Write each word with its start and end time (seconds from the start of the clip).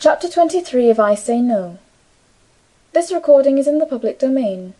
Chapter 0.00 0.30
23 0.30 0.88
of 0.88 0.98
I 0.98 1.14
Say 1.14 1.42
No. 1.42 1.76
This 2.94 3.12
recording 3.12 3.58
is 3.58 3.68
in 3.68 3.76
the 3.76 3.84
public 3.84 4.18
domain. 4.18 4.72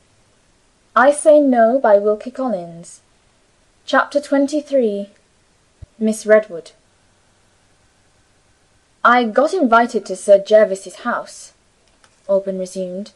I 0.96 1.12
Say 1.12 1.40
No 1.42 1.78
by 1.78 1.98
Wilkie 1.98 2.30
Collins. 2.30 3.02
Chapter 3.84 4.18
23 4.18 5.10
Miss 5.98 6.24
Redwood. 6.24 6.70
I 9.04 9.24
got 9.24 9.52
invited 9.52 10.06
to 10.06 10.16
Sir 10.16 10.38
Jervis's 10.38 11.00
house, 11.04 11.52
Alban 12.26 12.58
resumed, 12.58 13.12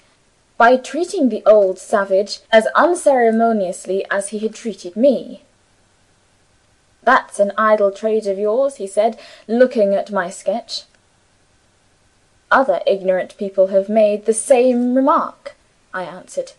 by 0.59 0.77
treating 0.77 1.31
the 1.31 1.43
old 1.47 1.79
savage 1.79 2.41
as 2.53 2.67
unceremoniously 2.75 4.05
as 4.11 4.29
he 4.29 4.41
had 4.41 4.55
treated 4.55 4.95
me. 4.95 5.41
"That's 7.03 7.41
an 7.41 7.53
idle 7.57 7.91
trade 7.91 8.27
of 8.27 8.39
yours," 8.39 8.75
he 8.75 8.87
said, 8.87 9.19
looking 9.49 9.95
at 9.95 10.13
my 10.13 10.29
sketch. 10.29 10.83
"Other 12.55 12.83
ignorant 12.87 13.37
people 13.37 13.67
have 13.67 13.89
made 13.89 14.27
the 14.27 14.33
same 14.33 14.95
remark," 14.95 15.57
I 15.93 16.05
answered. 16.05 16.53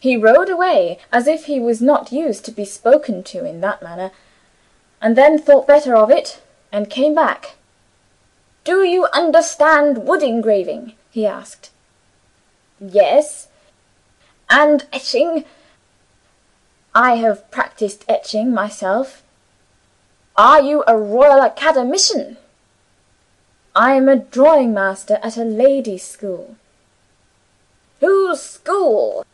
He 0.00 0.16
rode 0.16 0.50
away, 0.50 0.98
as 1.12 1.28
if 1.28 1.44
he 1.44 1.60
was 1.60 1.80
not 1.80 2.10
used 2.10 2.44
to 2.44 2.50
be 2.50 2.64
spoken 2.64 3.22
to 3.22 3.44
in 3.44 3.60
that 3.60 3.82
manner, 3.82 4.10
and 5.00 5.14
then 5.14 5.38
thought 5.38 5.68
better 5.68 5.94
of 5.94 6.10
it, 6.10 6.40
and 6.72 6.90
came 6.90 7.14
back. 7.14 7.54
"Do 8.64 8.82
you 8.82 9.06
understand 9.12 10.08
wood 10.08 10.24
engraving?" 10.24 10.94
he 11.12 11.24
asked. 11.24 11.70
"Yes." 12.80 13.46
"And 14.50 14.88
etching?" 14.92 15.44
"I 16.96 17.14
have 17.14 17.48
practised 17.52 18.04
etching 18.08 18.52
myself." 18.52 19.22
"Are 20.36 20.60
you 20.60 20.82
a 20.88 20.98
Royal 20.98 21.42
Academician?" 21.42 22.38
"I 23.76 23.94
am 23.94 24.08
a 24.08 24.14
drawing 24.14 24.72
master 24.72 25.18
at 25.20 25.36
a 25.36 25.42
ladies' 25.42 26.04
school." 26.04 26.54
"Whose 27.98 28.40
school?" 28.40 29.26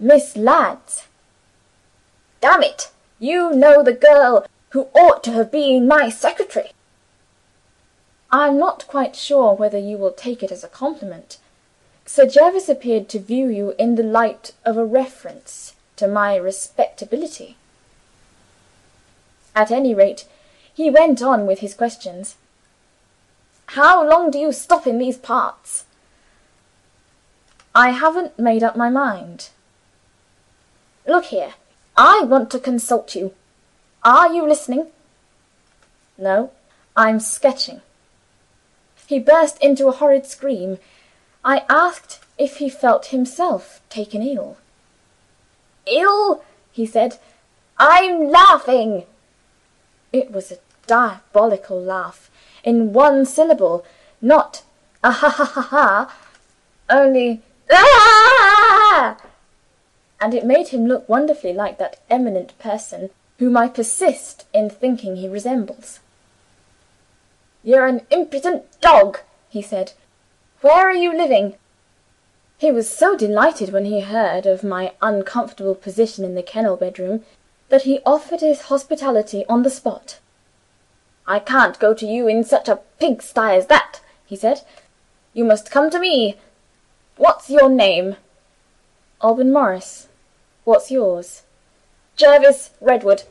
"Miss 0.00 0.36
Ladd's." 0.36 1.06
"Damn 2.40 2.64
it, 2.64 2.90
you 3.20 3.52
know 3.52 3.84
the 3.84 3.92
girl 3.92 4.46
who 4.70 4.88
ought 4.94 5.22
to 5.24 5.30
have 5.30 5.52
been 5.52 5.86
my 5.86 6.10
secretary." 6.10 6.72
"I 8.32 8.48
am 8.48 8.58
not 8.58 8.88
quite 8.88 9.14
sure 9.14 9.52
whether 9.52 9.78
you 9.78 9.96
will 9.96 10.10
take 10.10 10.42
it 10.42 10.50
as 10.50 10.64
a 10.64 10.68
compliment. 10.68 11.38
Sir 12.04 12.26
Jervis 12.26 12.68
appeared 12.68 13.08
to 13.10 13.20
view 13.20 13.46
you 13.46 13.76
in 13.78 13.94
the 13.94 14.02
light 14.02 14.54
of 14.64 14.76
a 14.76 14.84
reference 14.84 15.74
to 15.94 16.08
my 16.08 16.34
respectability." 16.34 17.56
At 19.54 19.70
any 19.70 19.94
rate, 19.94 20.24
he 20.74 20.90
went 20.90 21.22
on 21.22 21.46
with 21.46 21.60
his 21.60 21.74
questions. 21.74 22.34
"How 23.72 24.02
long 24.02 24.30
do 24.30 24.38
you 24.38 24.50
stop 24.50 24.86
in 24.86 24.98
these 24.98 25.18
parts?" 25.18 25.84
"I 27.74 27.90
haven't 27.90 28.38
made 28.38 28.64
up 28.64 28.76
my 28.76 28.88
mind." 28.88 29.50
"Look 31.06 31.26
here, 31.26 31.54
I 31.96 32.22
want 32.22 32.50
to 32.52 32.58
consult 32.58 33.14
you. 33.14 33.34
Are 34.02 34.32
you 34.32 34.46
listening?" 34.46 34.90
"No, 36.16 36.50
I'm 36.96 37.20
sketching." 37.20 37.82
He 39.06 39.18
burst 39.18 39.58
into 39.58 39.88
a 39.88 39.92
horrid 39.92 40.26
scream. 40.26 40.78
I 41.44 41.64
asked 41.68 42.20
if 42.38 42.56
he 42.56 42.70
felt 42.70 43.06
himself 43.06 43.82
taken 43.90 44.22
ill. 44.22 44.56
"Ill!" 45.86 46.42
he 46.72 46.86
said. 46.86 47.18
"I'm 47.76 48.30
laughing." 48.30 49.04
It 50.12 50.30
was 50.30 50.50
a 50.50 50.58
diabolical 50.86 51.80
laugh, 51.80 52.27
in 52.64 52.92
one 52.92 53.24
syllable, 53.24 53.84
not 54.20 54.62
"Ah 55.04 55.12
ha 55.12 55.28
ha 55.28 55.44
ha 55.44 55.60
ha!" 55.60 56.14
only 56.90 57.42
"Ah!" 57.70 59.16
and 60.20 60.34
it 60.34 60.44
made 60.44 60.68
him 60.68 60.86
look 60.86 61.08
wonderfully 61.08 61.52
like 61.52 61.78
that 61.78 62.00
eminent 62.10 62.58
person 62.58 63.10
whom 63.38 63.56
I 63.56 63.68
persist 63.68 64.46
in 64.52 64.68
thinking 64.68 65.16
he 65.16 65.28
resembles. 65.28 66.00
"You're 67.62 67.86
an 67.86 68.06
impudent 68.10 68.64
dog!" 68.80 69.20
he 69.48 69.62
said. 69.62 69.92
"Where 70.60 70.88
are 70.88 70.92
you 70.92 71.16
living?" 71.16 71.56
He 72.58 72.72
was 72.72 72.90
so 72.90 73.16
delighted 73.16 73.72
when 73.72 73.84
he 73.84 74.00
heard 74.00 74.44
of 74.46 74.64
my 74.64 74.92
uncomfortable 75.00 75.76
position 75.76 76.24
in 76.24 76.34
the 76.34 76.42
kennel 76.42 76.76
bedroom, 76.76 77.24
that 77.68 77.82
he 77.82 78.00
offered 78.04 78.40
his 78.40 78.62
hospitality 78.62 79.46
on 79.46 79.62
the 79.62 79.70
spot. 79.70 80.18
"I 81.30 81.40
can't 81.40 81.78
go 81.78 81.92
to 81.92 82.06
you 82.06 82.26
in 82.26 82.42
such 82.42 82.70
a 82.70 82.80
pigsty 82.98 83.54
as 83.54 83.66
that," 83.66 84.00
he 84.24 84.34
said. 84.34 84.62
"You 85.34 85.44
must 85.44 85.70
come 85.70 85.90
to 85.90 85.98
me. 85.98 86.38
What's 87.18 87.50
your 87.50 87.68
name?" 87.68 88.16
"Alban 89.20 89.52
Morris. 89.52 90.08
What's 90.64 90.90
yours?" 90.90 91.42
"Jervis 92.16 92.70
Redwood. 92.80 93.24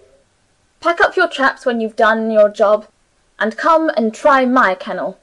Pack 0.80 1.02
up 1.02 1.16
your 1.16 1.28
traps 1.28 1.66
when 1.66 1.82
you've 1.82 1.96
done 1.96 2.30
your 2.30 2.50
job, 2.50 2.86
and 3.40 3.58
come 3.58 3.90
and 3.98 4.14
try 4.14 4.46
my 4.46 4.76
kennel. 4.76 5.18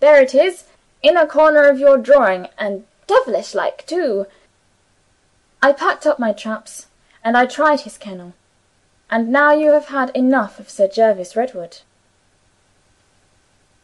There 0.00 0.20
it 0.20 0.34
is, 0.34 0.64
in 1.02 1.16
a 1.16 1.26
corner 1.26 1.70
of 1.70 1.78
your 1.78 1.96
drawing, 1.96 2.50
and 2.58 2.86
devilish 3.06 3.54
like 3.54 3.86
too." 3.86 4.26
I 5.62 5.72
packed 5.72 6.06
up 6.06 6.18
my 6.18 6.34
traps, 6.34 6.88
and 7.24 7.34
I 7.34 7.46
tried 7.46 7.80
his 7.80 7.96
kennel. 7.96 8.34
And 9.10 9.30
now 9.30 9.52
you 9.52 9.72
have 9.72 9.86
had 9.86 10.10
enough 10.10 10.60
of 10.60 10.68
Sir 10.68 10.86
Jervis 10.86 11.34
Redwood." 11.34 11.78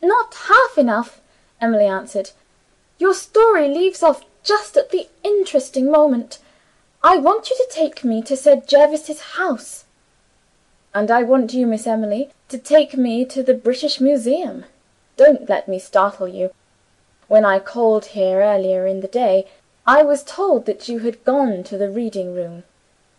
"Not 0.09 0.35
half 0.35 0.79
enough," 0.79 1.21
Emily 1.61 1.87
answered. 1.87 2.31
"Your 2.97 3.13
story 3.13 3.67
leaves 3.67 4.05
off 4.05 4.25
just 4.45 4.77
at 4.77 4.91
the 4.91 5.09
interesting 5.25 5.91
moment. 5.91 6.39
I 7.03 7.17
want 7.17 7.51
you 7.51 7.57
to 7.57 7.67
take 7.73 8.05
me 8.05 8.23
to 8.23 8.37
Sir 8.37 8.55
Jervis's 8.55 9.35
house." 9.35 9.85
"And 10.95 11.11
I 11.11 11.25
want 11.25 11.55
you, 11.55 11.67
Miss 11.67 11.89
Emily, 11.89 12.31
to 12.51 12.57
take 12.57 12.97
me 12.97 13.25
to 13.25 13.43
the 13.43 13.55
British 13.55 14.01
Museum. 14.01 14.67
Don't 15.17 15.49
let 15.49 15.67
me 15.67 15.81
startle 15.81 16.29
you. 16.29 16.53
When 17.27 17.45
I 17.45 17.59
called 17.59 18.05
here 18.15 18.41
earlier 18.43 18.87
in 18.87 19.01
the 19.01 19.09
day, 19.09 19.49
I 19.89 20.05
was 20.05 20.23
told 20.23 20.67
that 20.67 20.89
you 20.89 21.01
had 21.01 21.25
gone 21.25 21.65
to 21.65 21.77
the 21.77 21.91
reading 21.91 22.33
room. 22.33 22.63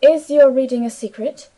Is 0.00 0.30
your 0.30 0.48
reading 0.48 0.86
a 0.86 0.90
secret?" 0.90 1.50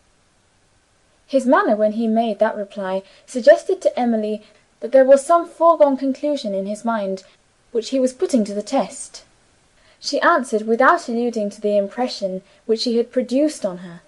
His 1.24 1.46
manner, 1.46 1.76
when 1.76 1.92
he 1.92 2.08
made 2.08 2.40
that 2.40 2.56
reply, 2.56 3.04
suggested 3.26 3.80
to 3.82 3.96
Emily 3.96 4.42
that 4.80 4.92
there 4.92 5.04
was 5.04 5.24
some 5.24 5.46
foregone 5.46 5.96
conclusion 5.96 6.54
in 6.54 6.66
his 6.66 6.84
mind 6.84 7.22
which 7.72 7.90
he 7.90 8.00
was 8.00 8.12
putting 8.12 8.44
to 8.44 8.54
the 8.54 8.62
test. 8.62 9.24
She 10.00 10.20
answered, 10.20 10.66
without 10.66 11.08
alluding 11.08 11.50
to 11.50 11.60
the 11.60 11.76
impression 11.76 12.42
which 12.66 12.84
he 12.84 12.96
had 12.96 13.12
produced 13.12 13.64
on 13.66 13.78
her. 13.78 14.00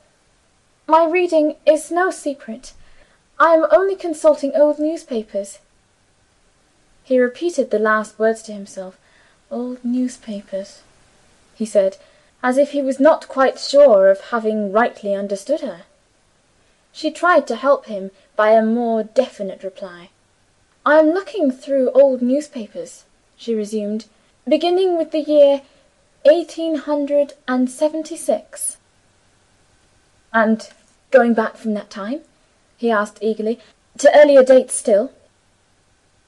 "My 0.87 1.05
reading 1.05 1.56
is 1.66 1.91
no 1.91 2.11
secret. 2.11 2.72
I 3.38 3.55
am 3.55 3.66
only 3.71 3.97
consulting 3.97 4.56
old 4.56 4.78
newspapers." 4.78 5.59
He 7.05 7.19
repeated 7.19 7.71
the 7.71 7.78
last 7.78 8.19
words 8.19 8.43
to 8.44 8.53
himself. 8.53 8.97
"Old 9.50 9.84
newspapers," 9.84 10.81
he 11.55 11.66
said, 11.66 11.99
as 12.43 12.56
if 12.56 12.71
he 12.71 12.81
was 12.81 12.99
not 12.99 13.28
quite 13.28 13.59
sure 13.59 14.09
of 14.09 14.31
having 14.31 14.72
rightly 14.72 15.15
understood 15.15 15.61
her. 15.61 15.82
She 16.93 17.11
tried 17.11 17.47
to 17.49 17.56
help 17.56 17.87
him 17.87 18.11
by 18.34 18.50
a 18.53 18.62
more 18.62 19.03
definite 19.03 19.62
reply. 19.62 20.11
"I 20.84 20.98
am 20.98 21.12
looking 21.12 21.53
through 21.53 21.93
old 21.93 22.22
newspapers," 22.22 23.04
she 23.37 23.54
resumed, 23.54 24.06
"beginning 24.48 24.98
with 24.98 25.12
the 25.12 25.20
year 25.20 25.62
eighteen 26.25 26.75
hundred 26.75 27.34
and 27.47 27.70
seventy 27.70 28.16
six." 28.16 28.78
"And 30.32 30.69
going 31.12 31.34
back 31.34 31.56
from 31.56 31.75
that 31.75 31.88
time?" 31.88 32.22
he 32.76 32.91
asked 32.91 33.19
eagerly. 33.20 33.60
"To 33.98 34.10
earlier 34.12 34.43
dates 34.43 34.75
still?" 34.75 35.12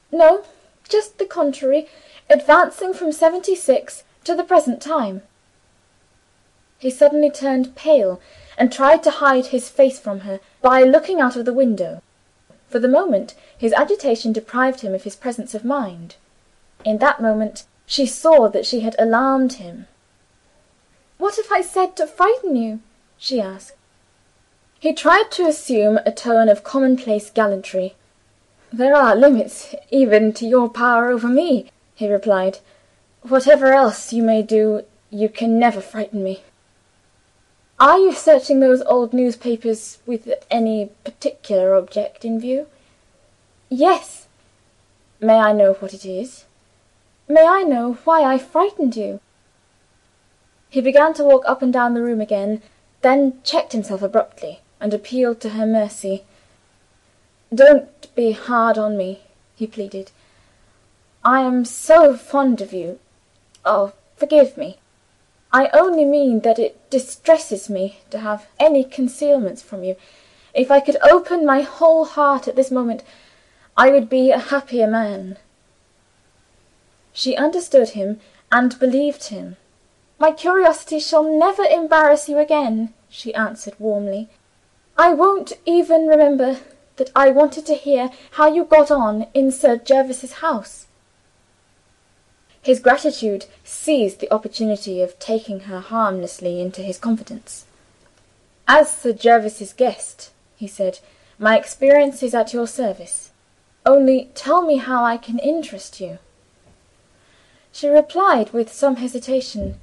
"No, 0.09 0.45
just 0.87 1.17
the 1.17 1.25
contrary 1.25 1.89
advancing 2.29 2.93
from 2.93 3.11
seventy 3.11 3.55
six 3.55 4.05
to 4.23 4.35
the 4.35 4.43
present 4.45 4.81
time." 4.81 5.23
He 6.79 6.89
suddenly 6.89 7.29
turned 7.29 7.75
pale, 7.75 8.21
and 8.57 8.71
tried 8.71 9.03
to 9.03 9.11
hide 9.11 9.47
his 9.47 9.67
face 9.67 9.99
from 9.99 10.21
her 10.21 10.39
by 10.61 10.83
looking 10.83 11.19
out 11.19 11.35
of 11.35 11.43
the 11.43 11.53
window. 11.53 12.01
For 12.75 12.79
the 12.79 12.89
moment 12.89 13.35
his 13.57 13.71
agitation 13.71 14.33
deprived 14.33 14.81
him 14.81 14.93
of 14.93 15.03
his 15.03 15.15
presence 15.15 15.55
of 15.55 15.63
mind. 15.63 16.15
In 16.83 16.97
that 16.97 17.21
moment 17.21 17.63
she 17.85 18.05
saw 18.05 18.49
that 18.49 18.65
she 18.65 18.81
had 18.81 18.97
alarmed 18.99 19.53
him. 19.53 19.87
"What 21.17 21.37
have 21.37 21.49
I 21.53 21.61
said 21.61 21.95
to 21.95 22.05
frighten 22.05 22.57
you?" 22.57 22.81
she 23.17 23.39
asked. 23.39 23.77
He 24.77 24.91
tried 24.91 25.31
to 25.31 25.47
assume 25.47 26.01
a 26.05 26.11
tone 26.11 26.49
of 26.49 26.65
commonplace 26.65 27.29
gallantry. 27.29 27.95
"There 28.73 28.93
are 28.93 29.15
limits 29.15 29.73
even 29.89 30.33
to 30.33 30.45
your 30.45 30.67
power 30.67 31.07
over 31.07 31.29
me," 31.29 31.71
he 31.95 32.11
replied. 32.11 32.59
"Whatever 33.21 33.71
else 33.71 34.11
you 34.11 34.21
may 34.21 34.41
do, 34.41 34.83
you 35.09 35.29
can 35.29 35.57
never 35.57 35.79
frighten 35.79 36.21
me. 36.21 36.43
Are 37.77 37.99
you 37.99 38.13
searching 38.13 38.61
those 38.61 38.81
old 38.83 39.11
newspapers 39.11 39.97
with 40.05 40.31
any 40.49 40.91
particular 41.03 41.75
object 41.75 42.23
in 42.23 42.39
view?" 42.39 42.67
"Yes." 43.67 44.27
"May 45.19 45.35
I 45.39 45.51
know 45.51 45.73
what 45.73 45.93
it 45.93 46.05
is? 46.05 46.45
May 47.27 47.45
I 47.45 47.63
know 47.63 47.97
why 48.05 48.23
I 48.23 48.37
frightened 48.37 48.95
you?" 48.95 49.19
He 50.69 50.79
began 50.79 51.13
to 51.15 51.23
walk 51.25 51.43
up 51.45 51.61
and 51.61 51.73
down 51.73 51.93
the 51.93 52.01
room 52.01 52.21
again, 52.21 52.61
then 53.01 53.41
checked 53.43 53.73
himself 53.73 54.01
abruptly, 54.01 54.61
and 54.79 54.93
appealed 54.93 55.41
to 55.41 55.49
her 55.49 55.65
mercy. 55.65 56.23
"Don't 57.53 58.15
be 58.15 58.31
hard 58.31 58.77
on 58.77 58.95
me," 58.95 59.23
he 59.57 59.67
pleaded. 59.67 60.11
"I 61.25 61.41
am 61.41 61.65
so 61.65 62.15
fond 62.15 62.61
of 62.61 62.71
you. 62.71 62.99
Oh, 63.65 63.91
forgive 64.15 64.55
me! 64.55 64.77
I 65.55 65.69
only 65.71 66.03
mean 66.03 66.41
that 66.41 66.59
it 66.59 66.89
distresses 66.89 67.69
me 67.69 67.99
to 68.09 68.17
have 68.17 68.47
any 68.59 68.83
concealments 68.83 69.61
from 69.61 69.85
you. 69.85 69.95
If 70.53 70.69
I 70.69 70.81
could 70.81 70.97
open 71.01 71.45
my 71.45 71.61
whole 71.61 72.03
heart 72.03 72.49
at 72.49 72.57
this 72.57 72.71
moment, 72.71 73.03
I 73.77 73.89
would 73.89 74.09
be 74.09 74.31
a 74.31 74.47
happier 74.51 74.85
man." 74.85 75.37
She 77.13 77.37
understood 77.37 77.91
him, 77.91 78.19
and 78.51 78.77
believed 78.79 79.29
him. 79.29 79.55
"My 80.19 80.33
curiosity 80.33 80.99
shall 80.99 81.23
never 81.23 81.63
embarrass 81.63 82.27
you 82.27 82.37
again," 82.37 82.93
she 83.07 83.33
answered 83.33 83.79
warmly. 83.79 84.27
"I 84.97 85.13
won't 85.13 85.53
even 85.65 86.05
remember 86.07 86.57
that 86.97 87.11
I 87.15 87.31
wanted 87.31 87.65
to 87.67 87.75
hear 87.75 88.11
how 88.31 88.47
you 88.47 88.65
got 88.65 88.91
on 88.91 89.27
in 89.33 89.51
Sir 89.51 89.77
Jervis's 89.77 90.33
house. 90.43 90.87
His 92.65 92.79
gratitude 92.79 93.45
seized 93.63 94.21
the 94.21 94.33
opportunity 94.33 94.99
of 94.99 95.19
taking 95.19 95.59
her 95.69 95.79
harmlessly 95.79 96.59
into 96.59 96.81
his 96.81 96.97
confidence. 96.97 97.65
"As 98.67 98.89
Sir 98.89 99.13
Jervis's 99.13 99.71
guest," 99.71 100.31
he 100.57 100.67
said, 100.67 100.97
"my 101.37 101.59
experience 101.59 102.23
is 102.23 102.33
at 102.33 102.53
your 102.53 102.65
service. 102.65 103.29
Only 103.85 104.31
tell 104.33 104.63
me 104.63 104.77
how 104.77 105.03
I 105.03 105.17
can 105.17 105.37
interest 105.37 106.01
you." 106.01 106.17
She 107.71 107.87
replied 107.87 108.49
with 108.49 108.73
some 108.73 108.95
hesitation, 108.95 109.79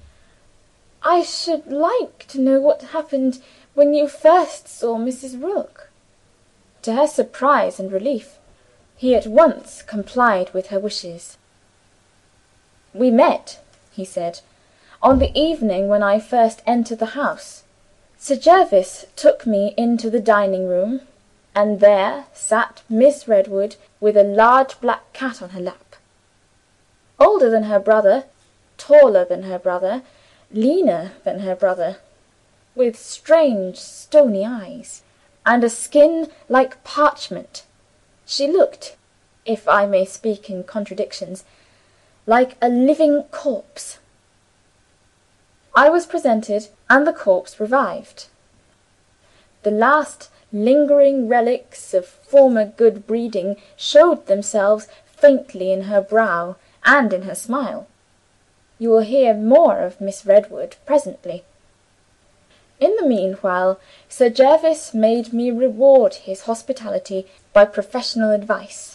"I 1.04 1.22
should 1.22 1.70
like 1.70 2.26
to 2.30 2.40
know 2.40 2.58
what 2.60 2.82
happened 2.98 3.40
when 3.74 3.94
you 3.94 4.08
first 4.08 4.66
saw 4.66 4.96
Mrs. 4.96 5.40
Rook." 5.40 5.88
To 6.82 6.94
her 6.94 7.06
surprise 7.06 7.78
and 7.78 7.92
relief, 7.92 8.40
he 8.96 9.14
at 9.14 9.28
once 9.28 9.82
complied 9.82 10.50
with 10.52 10.66
her 10.70 10.80
wishes. 10.80 11.36
"We 12.94 13.10
met," 13.10 13.58
he 13.90 14.04
said, 14.04 14.40
"on 15.02 15.18
the 15.18 15.32
evening 15.38 15.88
when 15.88 16.02
I 16.02 16.18
first 16.18 16.60
entered 16.66 16.98
the 16.98 17.16
house. 17.16 17.62
Sir 18.18 18.36
Jervis 18.36 19.06
took 19.16 19.46
me 19.46 19.72
into 19.78 20.10
the 20.10 20.20
dining 20.20 20.68
room, 20.68 21.00
and 21.54 21.80
there 21.80 22.26
sat 22.34 22.82
Miss 22.88 23.26
Redwood 23.26 23.76
with 23.98 24.16
a 24.16 24.22
large 24.22 24.78
black 24.80 25.12
cat 25.12 25.40
on 25.40 25.50
her 25.50 25.60
lap. 25.60 25.96
Older 27.18 27.48
than 27.48 27.64
her 27.64 27.80
brother, 27.80 28.24
taller 28.76 29.24
than 29.24 29.44
her 29.44 29.58
brother, 29.58 30.02
leaner 30.50 31.12
than 31.24 31.40
her 31.40 31.54
brother, 31.54 31.96
with 32.74 32.98
strange 32.98 33.78
stony 33.78 34.44
eyes, 34.44 35.02
and 35.46 35.64
a 35.64 35.70
skin 35.70 36.30
like 36.48 36.84
parchment, 36.84 37.64
she 38.26 38.46
looked, 38.46 38.96
if 39.44 39.66
I 39.66 39.86
may 39.86 40.04
speak 40.04 40.50
in 40.50 40.62
contradictions 40.64 41.44
like 42.26 42.56
a 42.62 42.68
living 42.68 43.24
corpse. 43.30 43.98
I 45.74 45.88
was 45.88 46.06
presented, 46.06 46.68
and 46.88 47.06
the 47.06 47.12
corpse 47.12 47.58
revived. 47.58 48.26
The 49.62 49.70
last 49.70 50.28
lingering 50.52 51.28
relics 51.28 51.94
of 51.94 52.06
former 52.06 52.66
good 52.66 53.06
breeding 53.06 53.56
showed 53.76 54.26
themselves 54.26 54.88
faintly 55.06 55.72
in 55.72 55.82
her 55.82 56.00
brow 56.00 56.56
and 56.84 57.12
in 57.12 57.22
her 57.22 57.34
smile. 57.34 57.86
You 58.78 58.90
will 58.90 59.00
hear 59.00 59.34
more 59.34 59.78
of 59.78 60.00
Miss 60.00 60.26
Redwood 60.26 60.76
presently. 60.84 61.44
In 62.80 62.96
the 62.96 63.06
meanwhile, 63.06 63.78
Sir 64.08 64.28
Jervis 64.28 64.92
made 64.92 65.32
me 65.32 65.50
reward 65.50 66.14
his 66.14 66.42
hospitality 66.42 67.26
by 67.52 67.64
professional 67.64 68.32
advice. 68.32 68.91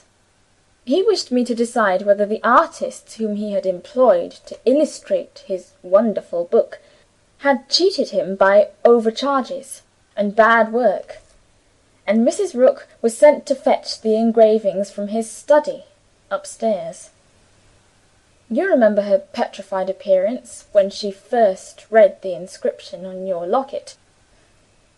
He 0.88 1.04
wished 1.04 1.34
me 1.34 1.44
to 1.44 1.54
decide 1.54 2.04
whether 2.04 2.26
the 2.26 2.40
artists 2.44 3.16
whom 3.16 3.36
he 3.36 3.52
had 3.52 3.66
employed 3.66 4.32
to 4.46 4.58
illustrate 4.64 5.44
his 5.46 5.72
wonderful 5.84 6.46
book 6.46 6.80
had 7.40 7.68
cheated 7.68 8.12
him 8.12 8.38
by 8.38 8.70
overcharges 8.86 9.82
and 10.16 10.34
bad 10.34 10.72
work, 10.72 11.18
and 12.08 12.26
Mrs. 12.26 12.56
Rook 12.56 12.88
was 13.02 13.18
sent 13.18 13.46
to 13.48 13.54
fetch 13.54 14.00
the 14.00 14.16
engravings 14.16 14.90
from 14.90 15.10
his 15.10 15.30
study 15.30 15.84
upstairs. 16.32 17.10
You 18.50 18.70
remember 18.70 19.02
her 19.02 19.20
petrified 19.20 19.90
appearance 19.90 20.68
when 20.72 20.90
she 20.90 21.12
first 21.12 21.86
read 21.90 22.22
the 22.22 22.34
inscription 22.34 23.06
on 23.06 23.28
your 23.28 23.46
locket. 23.46 23.98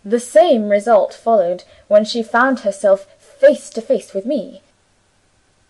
The 0.06 0.20
same 0.20 0.70
result 0.70 1.16
followed 1.16 1.64
when 1.88 2.06
she 2.06 2.22
found 2.22 2.60
herself 2.60 3.08
face 3.18 3.72
to 3.72 3.82
face 3.82 4.14
with 4.14 4.28
me. 4.28 4.62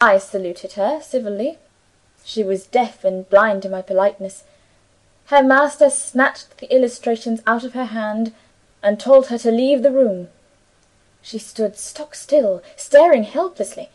I 0.02 0.18
saluted 0.18 0.74
her 0.74 1.02
civilly. 1.02 1.58
She 2.24 2.44
was 2.44 2.68
deaf 2.68 3.04
and 3.04 3.30
blind 3.30 3.64
to 3.64 3.70
my 3.70 3.82
politeness. 3.82 4.44
Her 5.26 5.44
master 5.44 5.90
snatched 5.90 6.58
the 6.58 6.74
illustrations 6.74 7.42
out 7.46 7.64
of 7.64 7.74
her 7.74 7.86
hand, 7.86 8.34
and 8.82 9.00
told 9.00 9.28
her 9.28 9.38
to 9.40 9.52
leave 9.52 9.84
the 9.84 9.92
room. 9.92 10.30
She 11.22 11.38
stood 11.38 11.78
stock 11.78 12.16
still, 12.16 12.64
staring 12.76 13.24
helplessly. 13.24 13.90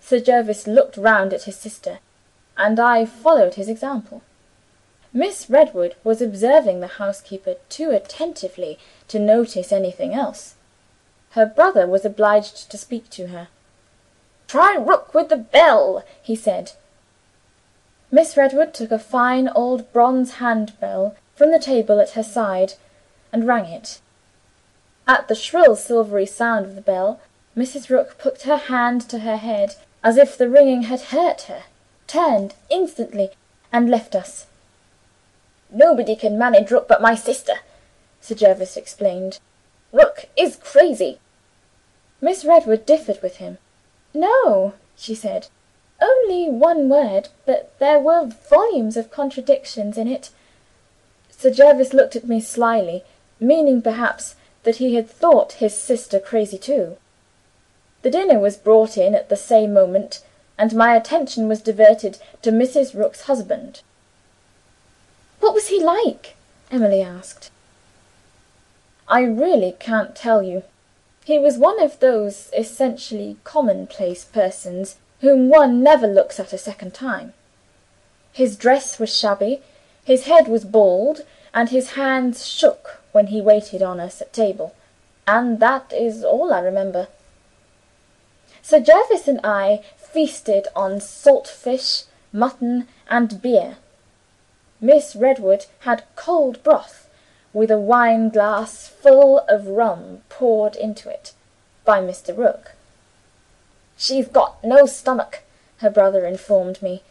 Sir 0.00 0.18
Jervis 0.18 0.66
looked 0.66 0.96
round 0.96 1.32
at 1.32 1.44
his 1.44 1.56
sister, 1.56 2.00
and 2.56 2.80
I 2.80 3.04
followed 3.04 3.54
his 3.54 3.68
example. 3.68 4.22
Miss 5.12 5.48
Redwood 5.48 5.94
was 6.02 6.20
observing 6.20 6.80
the 6.80 6.98
housekeeper 6.98 7.54
too 7.68 7.90
attentively 7.90 8.78
to 9.06 9.18
notice 9.18 9.72
anything 9.72 10.12
else. 10.12 10.56
Her 11.30 11.46
brother 11.46 11.86
was 11.86 12.04
obliged 12.04 12.70
to 12.70 12.76
speak 12.76 13.08
to 13.10 13.28
her. 13.28 13.48
"Try 14.48 14.76
Rook 14.76 15.12
with 15.12 15.28
the 15.28 15.36
bell," 15.36 16.02
he 16.22 16.34
said. 16.34 16.72
Miss 18.10 18.34
Redwood 18.34 18.72
took 18.72 18.90
a 18.90 18.98
fine 18.98 19.46
old 19.48 19.92
bronze 19.92 20.36
hand 20.36 20.72
bell 20.80 21.14
from 21.36 21.52
the 21.52 21.58
table 21.58 22.00
at 22.00 22.12
her 22.12 22.22
side, 22.22 22.72
and 23.30 23.46
rang 23.46 23.66
it. 23.66 24.00
At 25.06 25.28
the 25.28 25.34
shrill 25.34 25.76
silvery 25.76 26.24
sound 26.24 26.64
of 26.64 26.76
the 26.76 26.80
bell, 26.80 27.20
Mrs. 27.54 27.90
Rook 27.90 28.16
put 28.16 28.42
her 28.42 28.56
hand 28.56 29.02
to 29.10 29.18
her 29.18 29.36
head, 29.36 29.74
as 30.02 30.16
if 30.16 30.38
the 30.38 30.48
ringing 30.48 30.84
had 30.84 31.12
hurt 31.12 31.42
her, 31.42 31.64
turned 32.06 32.54
instantly, 32.70 33.32
and 33.70 33.90
left 33.90 34.14
us. 34.14 34.46
"Nobody 35.68 36.16
can 36.16 36.38
manage 36.38 36.70
Rook 36.70 36.88
but 36.88 37.02
my 37.02 37.14
sister," 37.14 37.60
Sir 38.22 38.34
Jervis 38.34 38.78
explained. 38.78 39.40
"Rook 39.92 40.30
is 40.38 40.56
crazy." 40.56 41.20
Miss 42.22 42.46
Redwood 42.46 42.86
differed 42.86 43.20
with 43.20 43.36
him. 43.36 43.58
"No," 44.14 44.72
she 44.96 45.14
said. 45.14 45.48
"Only 46.00 46.48
one 46.48 46.88
word, 46.88 47.28
but 47.44 47.78
there 47.78 47.98
were 47.98 48.24
volumes 48.24 48.96
of 48.96 49.10
contradictions 49.10 49.98
in 49.98 50.08
it." 50.08 50.30
Sir 51.30 51.50
Jervis 51.50 51.92
looked 51.92 52.16
at 52.16 52.26
me 52.26 52.40
slyly, 52.40 53.04
meaning 53.38 53.82
perhaps 53.82 54.34
that 54.62 54.76
he 54.76 54.94
had 54.94 55.10
thought 55.10 55.60
his 55.60 55.76
sister 55.76 56.18
crazy 56.18 56.58
too. 56.58 56.96
The 58.02 58.10
dinner 58.10 58.38
was 58.38 58.56
brought 58.56 58.96
in 58.96 59.14
at 59.14 59.28
the 59.28 59.36
same 59.36 59.74
moment, 59.74 60.20
and 60.56 60.74
my 60.74 60.96
attention 60.96 61.46
was 61.46 61.60
diverted 61.60 62.18
to 62.42 62.50
Mrs. 62.50 62.94
Rook's 62.94 63.22
husband. 63.22 63.82
"What 65.40 65.52
was 65.54 65.68
he 65.68 65.82
like?" 65.82 66.34
Emily 66.70 67.02
asked. 67.02 67.50
"I 69.06 69.20
really 69.20 69.72
can't 69.78 70.16
tell 70.16 70.42
you. 70.42 70.62
He 71.28 71.38
was 71.38 71.58
one 71.58 71.78
of 71.78 72.00
those 72.00 72.48
essentially 72.56 73.36
commonplace 73.44 74.24
persons 74.24 74.96
whom 75.20 75.50
one 75.50 75.82
never 75.82 76.06
looks 76.06 76.40
at 76.40 76.54
a 76.54 76.56
second 76.56 76.94
time. 76.94 77.34
His 78.32 78.56
dress 78.56 78.98
was 78.98 79.14
shabby, 79.14 79.60
his 80.02 80.24
head 80.24 80.48
was 80.48 80.64
bald, 80.64 81.26
and 81.52 81.68
his 81.68 81.90
hands 81.90 82.46
shook 82.46 83.02
when 83.12 83.26
he 83.26 83.42
waited 83.42 83.82
on 83.82 84.00
us 84.00 84.22
at 84.22 84.32
table, 84.32 84.74
and 85.26 85.60
that 85.60 85.92
is 85.92 86.24
all 86.24 86.50
I 86.50 86.60
remember. 86.60 87.08
Sir 88.62 88.80
Jervis 88.80 89.28
and 89.28 89.40
I 89.44 89.84
feasted 89.98 90.66
on 90.74 90.98
salt 90.98 91.46
fish, 91.46 92.04
mutton, 92.32 92.88
and 93.10 93.42
beer. 93.42 93.76
Miss 94.80 95.14
Redwood 95.14 95.66
had 95.80 96.04
cold 96.16 96.62
broth 96.62 97.07
with 97.54 97.70
a 97.70 97.78
wine 97.78 98.28
glass 98.28 98.88
full 98.88 99.38
of 99.48 99.66
rum 99.66 100.22
poured 100.28 100.76
into 100.76 101.08
it 101.08 101.32
by 101.84 101.98
Mr. 102.00 102.36
Rook. 102.36 102.72
"She's 103.96 104.28
got 104.28 104.62
no 104.62 104.84
stomach," 104.84 105.42
her 105.78 105.88
brother 105.88 106.26
informed 106.26 106.82
me. 106.82 107.02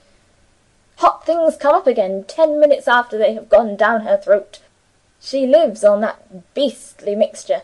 "Hot 0.98 1.26
things 1.26 1.58
come 1.58 1.74
up 1.74 1.88
again 1.88 2.24
ten 2.24 2.60
minutes 2.60 2.88
after 2.88 3.18
they 3.18 3.34
have 3.34 3.50
gone 3.50 3.76
down 3.76 4.02
her 4.02 4.18
throat. 4.18 4.60
She 5.20 5.48
lives 5.48 5.84
on 5.84 6.02
that 6.02 6.54
beastly 6.54 7.16
mixture, 7.16 7.64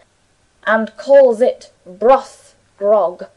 and 0.65 0.97
calls 0.97 1.41
it 1.41 1.71
broth 1.85 2.55
grog." 2.77 3.27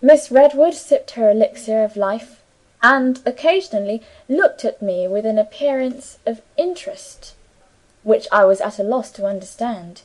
Miss 0.00 0.30
Redwood 0.30 0.74
sipped 0.74 1.10
her 1.12 1.30
elixir 1.30 1.82
of 1.82 1.96
life, 1.96 2.40
and 2.82 3.20
occasionally 3.26 4.02
looked 4.28 4.64
at 4.64 4.80
me 4.80 5.08
with 5.08 5.26
an 5.26 5.38
appearance 5.38 6.18
of 6.24 6.40
interest 6.56 7.34
which 8.02 8.26
I 8.32 8.44
was 8.44 8.60
at 8.60 8.78
a 8.78 8.82
loss 8.82 9.10
to 9.12 9.26
understand. 9.26 10.02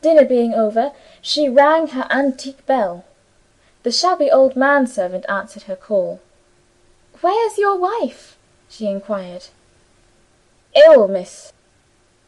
Dinner 0.00 0.24
being 0.24 0.54
over, 0.54 0.92
she 1.20 1.48
rang 1.48 1.88
her 1.88 2.06
antique 2.10 2.64
bell. 2.66 3.04
The 3.82 3.92
shabby 3.92 4.30
old 4.30 4.56
man 4.56 4.86
servant 4.86 5.24
answered 5.28 5.64
her 5.64 5.76
call. 5.76 6.20
"Where's 7.20 7.58
your 7.58 7.76
wife?" 7.76 8.36
she 8.68 8.86
inquired. 8.86 9.46
"Ill, 10.74 11.08
miss." 11.08 11.52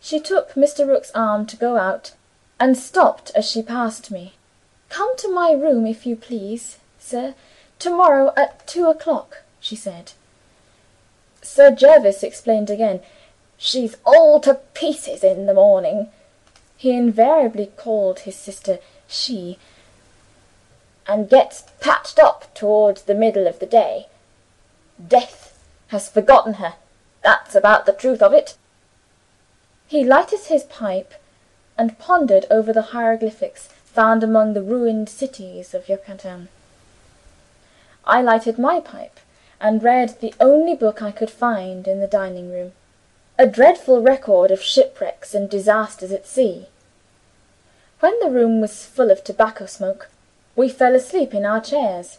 She 0.00 0.20
took 0.20 0.52
Mr. 0.52 0.86
Rook's 0.86 1.10
arm 1.14 1.46
to 1.46 1.56
go 1.56 1.76
out, 1.76 2.12
and 2.60 2.78
stopped 2.78 3.30
as 3.34 3.44
she 3.50 3.62
passed 3.62 4.10
me. 4.10 4.34
"Come 4.88 5.16
to 5.16 5.28
my 5.28 5.52
room, 5.52 5.86
if 5.86 6.06
you 6.06 6.14
please, 6.16 6.78
sir, 6.98 7.34
to 7.78 7.90
morrow 7.90 8.32
at 8.36 8.66
two 8.66 8.88
o'clock," 8.88 9.42
she 9.60 9.76
said. 9.76 10.12
Sir 11.42 11.70
Jervis 11.70 12.22
explained 12.22 12.70
again. 12.70 13.00
"She's 13.58 13.96
all 14.04 14.38
to 14.40 14.56
pieces 14.74 15.24
in 15.24 15.46
the 15.46 15.54
morning." 15.54 16.12
He 16.76 16.90
invariably 16.90 17.72
called 17.74 18.20
his 18.20 18.36
sister 18.36 18.80
"she," 19.08 19.58
"and 21.06 21.30
gets 21.30 21.64
patched 21.80 22.18
up 22.18 22.52
towards 22.52 23.04
the 23.04 23.14
middle 23.14 23.46
of 23.46 23.58
the 23.58 23.64
day. 23.64 24.08
Death 25.02 25.58
has 25.88 26.10
forgotten 26.10 26.54
her 26.54 26.74
that's 27.22 27.54
about 27.54 27.86
the 27.86 27.94
truth 27.94 28.20
of 28.20 28.34
it." 28.34 28.56
He 29.86 30.04
lighted 30.04 30.40
his 30.40 30.64
pipe, 30.64 31.14
and 31.78 31.98
pondered 31.98 32.44
over 32.50 32.74
the 32.74 32.92
hieroglyphics 32.92 33.68
found 33.86 34.22
among 34.22 34.52
the 34.52 34.62
ruined 34.62 35.08
cities 35.08 35.72
of 35.72 35.88
Yucatan. 35.88 36.50
I 38.04 38.20
lighted 38.20 38.58
my 38.58 38.80
pipe, 38.80 39.18
and 39.62 39.82
read 39.82 40.20
the 40.20 40.34
only 40.40 40.74
book 40.74 41.00
I 41.00 41.10
could 41.10 41.30
find 41.30 41.88
in 41.88 42.00
the 42.00 42.06
dining 42.06 42.52
room 42.52 42.74
a 43.38 43.46
dreadful 43.46 44.00
record 44.00 44.50
of 44.50 44.62
shipwrecks 44.62 45.34
and 45.34 45.50
disasters 45.50 46.10
at 46.10 46.26
sea. 46.26 46.66
When 48.00 48.18
the 48.20 48.30
room 48.30 48.60
was 48.62 48.86
full 48.86 49.10
of 49.10 49.22
tobacco 49.22 49.66
smoke, 49.66 50.08
we 50.54 50.70
fell 50.70 50.94
asleep 50.94 51.34
in 51.34 51.44
our 51.44 51.60
chairs, 51.60 52.18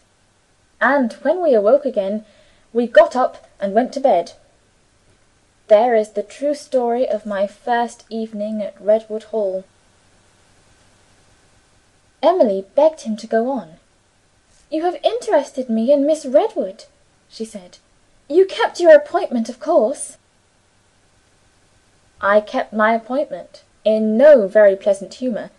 and 0.80 1.14
when 1.24 1.42
we 1.42 1.56
awoke 1.56 1.86
again 1.86 2.24
we 2.72 2.86
got 2.86 3.16
up 3.16 3.48
and 3.60 3.74
went 3.74 3.94
to 3.94 4.00
bed. 4.00 4.34
There 5.70 5.96
is 5.96 6.10
the 6.10 6.22
true 6.24 6.54
story 6.54 7.08
of 7.10 7.26
my 7.26 7.48
first 7.48 8.06
evening 8.10 8.62
at 8.62 8.80
Redwood 8.80 9.24
Hall. 9.24 9.64
Emily 12.22 12.66
begged 12.76 13.02
him 13.02 13.18
to 13.18 13.28
go 13.28 13.50
on. 13.50 13.80
"You 14.70 14.84
have 14.84 15.04
interested 15.04 15.68
me 15.68 15.92
in 15.92 16.06
Miss 16.06 16.26
Redwood," 16.26 16.86
she 17.28 17.44
said. 17.44 17.80
"You 18.30 18.46
kept 18.46 18.80
your 18.80 18.96
appointment, 18.96 19.50
of 19.50 19.60
course?" 19.60 20.18
I 22.22 22.42
kept 22.42 22.74
my 22.74 22.94
appointment, 22.96 23.64
in 23.84 24.18
no 24.18 24.48
very 24.48 24.76
pleasant 24.76 25.16
humour. 25.16 25.52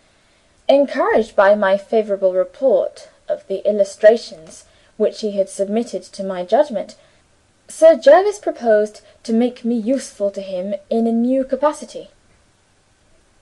Encouraged 0.68 1.36
by 1.36 1.54
my 1.54 1.78
favourable 1.78 2.34
report 2.34 3.08
of 3.28 3.46
the 3.46 3.66
illustrations 3.68 4.64
which 4.96 5.20
he 5.20 5.32
had 5.32 5.48
submitted 5.48 6.02
to 6.02 6.24
my 6.24 6.44
judgment, 6.44 6.96
Sir 7.68 7.96
Jervis 7.96 8.38
proposed 8.38 9.02
to 9.22 9.32
make 9.32 9.64
me 9.64 9.76
useful 9.76 10.30
to 10.32 10.40
him 10.40 10.74
in 10.90 11.06
a 11.06 11.12
new 11.12 11.44
capacity. 11.44 12.10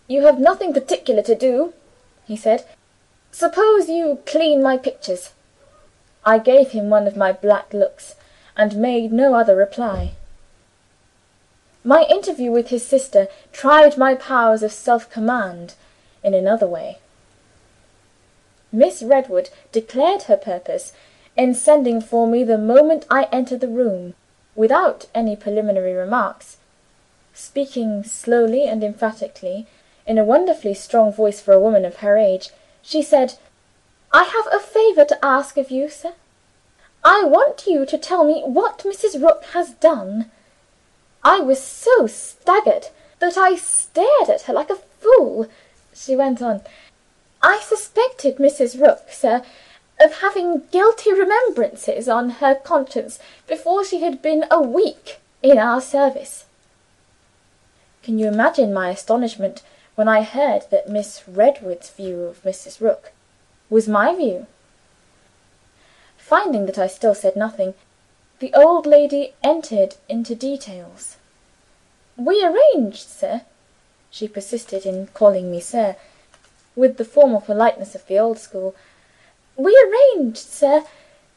"You 0.06 0.22
have 0.22 0.38
nothing 0.38 0.74
particular 0.74 1.22
to 1.22 1.34
do," 1.34 1.72
he 2.26 2.36
said. 2.36 2.64
"Suppose 3.32 3.88
you 3.88 4.20
clean 4.26 4.62
my 4.62 4.76
pictures." 4.76 5.30
I 6.24 6.38
gave 6.38 6.72
him 6.72 6.90
one 6.90 7.06
of 7.06 7.16
my 7.16 7.32
black 7.32 7.72
looks, 7.72 8.14
and 8.56 8.76
made 8.76 9.12
no 9.12 9.34
other 9.34 9.56
reply. 9.56 10.12
My 11.86 12.02
interview 12.10 12.50
with 12.50 12.70
his 12.70 12.84
sister 12.84 13.28
tried 13.52 13.96
my 13.96 14.16
powers 14.16 14.64
of 14.64 14.72
self 14.72 15.08
command 15.08 15.74
in 16.24 16.34
another 16.34 16.66
way. 16.66 16.98
Miss 18.72 19.04
Redwood 19.04 19.50
declared 19.70 20.24
her 20.24 20.36
purpose 20.36 20.92
in 21.36 21.54
sending 21.54 22.00
for 22.00 22.26
me 22.26 22.42
the 22.42 22.58
moment 22.58 23.06
I 23.08 23.28
entered 23.30 23.60
the 23.60 23.68
room, 23.68 24.14
without 24.56 25.06
any 25.14 25.36
preliminary 25.36 25.92
remarks. 25.92 26.56
Speaking 27.32 28.02
slowly 28.02 28.64
and 28.66 28.82
emphatically, 28.82 29.68
in 30.08 30.18
a 30.18 30.24
wonderfully 30.24 30.74
strong 30.74 31.12
voice 31.12 31.40
for 31.40 31.52
a 31.52 31.60
woman 31.60 31.84
of 31.84 31.98
her 31.98 32.16
age, 32.16 32.50
she 32.82 33.00
said, 33.00 33.34
"I 34.12 34.24
have 34.24 34.48
a 34.52 34.58
favor 34.58 35.04
to 35.04 35.24
ask 35.24 35.56
of 35.56 35.70
you, 35.70 35.88
sir. 35.88 36.14
I 37.04 37.22
want 37.22 37.68
you 37.68 37.86
to 37.86 37.96
tell 37.96 38.24
me 38.24 38.42
what 38.42 38.78
Mrs. 38.78 39.22
Rook 39.22 39.44
has 39.52 39.70
done. 39.70 40.32
I 41.28 41.40
was 41.40 41.60
so 41.60 42.06
staggered 42.06 42.90
that 43.18 43.36
I 43.36 43.56
stared 43.56 44.30
at 44.30 44.42
her 44.42 44.52
like 44.52 44.70
a 44.70 44.76
fool. 44.76 45.48
She 45.92 46.14
went 46.14 46.40
on: 46.40 46.62
"I 47.42 47.58
suspected 47.58 48.36
Mrs. 48.36 48.80
Rook, 48.80 49.10
sir, 49.10 49.42
of 49.98 50.20
having 50.20 50.68
guilty 50.70 51.12
remembrances 51.12 52.08
on 52.08 52.38
her 52.38 52.54
conscience 52.54 53.18
before 53.48 53.84
she 53.84 54.02
had 54.02 54.22
been 54.22 54.44
a 54.52 54.60
week 54.62 55.18
in 55.42 55.58
our 55.58 55.80
service." 55.80 56.44
Can 58.04 58.20
you 58.20 58.28
imagine 58.28 58.72
my 58.72 58.90
astonishment 58.90 59.62
when 59.96 60.06
I 60.06 60.22
heard 60.22 60.70
that 60.70 60.88
Miss 60.88 61.24
Redwood's 61.26 61.90
view 61.90 62.22
of 62.22 62.44
Mrs. 62.44 62.80
Rook 62.80 63.10
was 63.68 63.88
my 63.88 64.14
view? 64.14 64.46
Finding 66.16 66.66
that 66.66 66.78
I 66.78 66.86
still 66.86 67.16
said 67.16 67.34
nothing, 67.34 67.74
the 68.38 68.52
old 68.52 68.84
lady 68.84 69.32
entered 69.42 69.96
into 70.10 70.34
details. 70.34 71.16
"We 72.16 72.44
arranged, 72.44 73.08
sir" 73.08 73.42
she 74.10 74.28
persisted 74.28 74.84
in 74.84 75.06
calling 75.08 75.50
me 75.50 75.60
"sir," 75.60 75.96
with 76.74 76.98
the 76.98 77.04
formal 77.04 77.40
politeness 77.40 77.94
of 77.94 78.06
the 78.06 78.18
old 78.18 78.38
school 78.38 78.74
"we 79.56 79.74
arranged, 79.86 80.36
sir, 80.36 80.84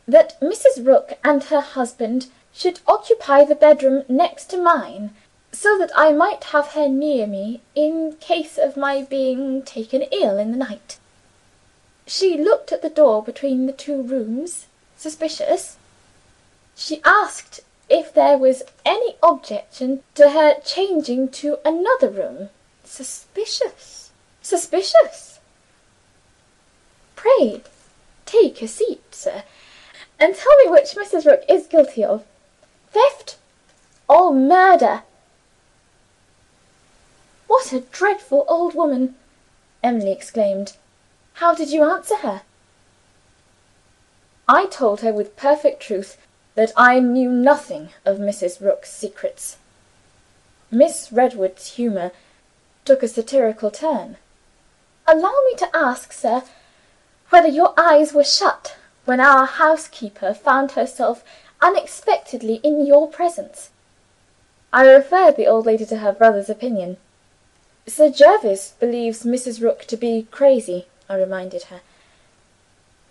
that 0.08 0.38
Mrs. 0.42 0.86
Rook 0.86 1.18
and 1.24 1.44
her 1.46 1.62
husband 1.62 2.28
should 2.54 2.82
occupy 2.86 3.46
the 3.46 3.56
bedroom 3.56 4.04
next 4.10 4.50
to 4.50 4.58
mine, 4.58 5.16
so 5.54 5.78
that 5.78 5.92
I 5.96 6.12
might 6.12 6.44
have 6.46 6.74
her 6.74 6.90
near 6.90 7.26
me 7.26 7.62
in 7.76 8.18
case 8.20 8.58
of 8.58 8.76
my 8.76 9.04
being 9.04 9.62
taken 9.62 10.02
ill 10.02 10.38
in 10.38 10.52
the 10.52 10.58
night. 10.58 10.98
She 12.06 12.38
looked 12.38 12.74
at 12.74 12.82
the 12.82 12.90
door 12.90 13.24
between 13.24 13.68
the 13.68 13.72
two 13.72 14.02
rooms, 14.02 14.66
suspicious. 14.98 15.78
She 16.82 17.02
asked 17.04 17.60
if 17.90 18.14
there 18.14 18.38
was 18.38 18.64
any 18.86 19.18
objection 19.22 20.02
to 20.16 20.30
her 20.30 20.62
changing 20.62 21.28
to 21.32 21.60
another 21.68 22.10
room. 22.10 22.52
Suspicious! 22.86 24.12
suspicious! 24.42 25.40
Pray 27.18 27.62
take 28.26 28.62
a 28.62 28.68
seat, 28.70 29.14
sir, 29.14 29.44
and 30.18 30.34
tell 30.34 30.56
me 30.64 30.70
which 30.72 30.96
Mrs. 30.96 31.26
Rook 31.26 31.44
is 31.50 31.68
guilty 31.68 32.02
of 32.02 32.24
theft 32.92 33.36
or 34.08 34.34
murder?" 34.34 35.04
"What 37.48 37.74
a 37.74 37.82
dreadful 37.82 38.46
old 38.48 38.74
woman!" 38.74 39.18
Emily 39.84 40.14
exclaimed. 40.14 40.78
"How 41.34 41.54
did 41.54 41.72
you 41.72 41.84
answer 41.84 42.16
her?" 42.16 42.44
I 44.48 44.66
told 44.68 45.02
her 45.02 45.12
with 45.12 45.36
perfect 45.36 45.82
truth 45.82 46.18
that 46.60 46.74
I 46.76 47.00
knew 47.00 47.30
nothing 47.30 47.92
of 48.04 48.18
Mrs. 48.18 48.60
Rook's 48.60 48.92
secrets. 48.92 49.56
Miss 50.70 51.10
Redwood's 51.10 51.76
humour 51.76 52.12
took 52.84 53.02
a 53.02 53.08
satirical 53.08 53.72
turn. 53.72 54.18
"Allow 55.08 55.36
me 55.46 55.56
to 55.56 55.74
ask, 55.74 56.12
sir, 56.12 56.44
whether 57.30 57.48
your 57.48 57.74
eyes 57.78 58.12
were 58.12 58.26
shut 58.26 58.76
when 59.06 59.22
our 59.22 59.46
housekeeper 59.46 60.34
found 60.34 60.74
herself 60.74 61.24
unexpectedly 61.62 62.56
in 62.56 62.86
your 62.86 63.08
presence?" 63.08 63.70
I 64.74 64.86
referred 64.86 65.38
the 65.38 65.48
old 65.48 65.66
lady 65.66 65.86
to 65.86 66.00
her 66.00 66.12
brother's 66.12 66.50
opinion. 66.50 66.98
"Sir 67.88 68.10
Jervis 68.10 68.74
believes 68.82 69.24
Mrs. 69.24 69.62
Rook 69.62 69.86
to 69.86 69.96
be 69.96 70.28
crazy," 70.30 70.88
I 71.08 71.16
reminded 71.16 71.64
her. 71.72 71.80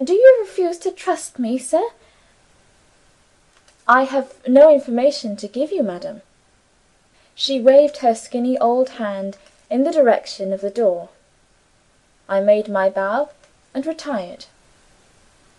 "Do 0.05 0.13
you 0.13 0.37
refuse 0.39 0.77
to 0.81 0.91
trust 0.91 1.39
me, 1.39 1.57
sir? 1.57 1.89
"I 3.91 4.03
have 4.03 4.47
no 4.47 4.71
information 4.71 5.35
to 5.37 5.49
give 5.49 5.73
you, 5.73 5.83
madam." 5.83 6.21
She 7.35 7.59
waved 7.59 7.99
her 7.99 8.15
skinny 8.15 8.59
old 8.59 8.91
hand 9.01 9.39
in 9.71 9.85
the 9.85 9.93
direction 9.93 10.53
of 10.53 10.61
the 10.61 10.69
door. 10.69 11.09
I 12.29 12.41
made 12.41 12.69
my 12.69 12.91
bow, 12.91 13.31
and 13.73 13.87
retired. 13.87 14.45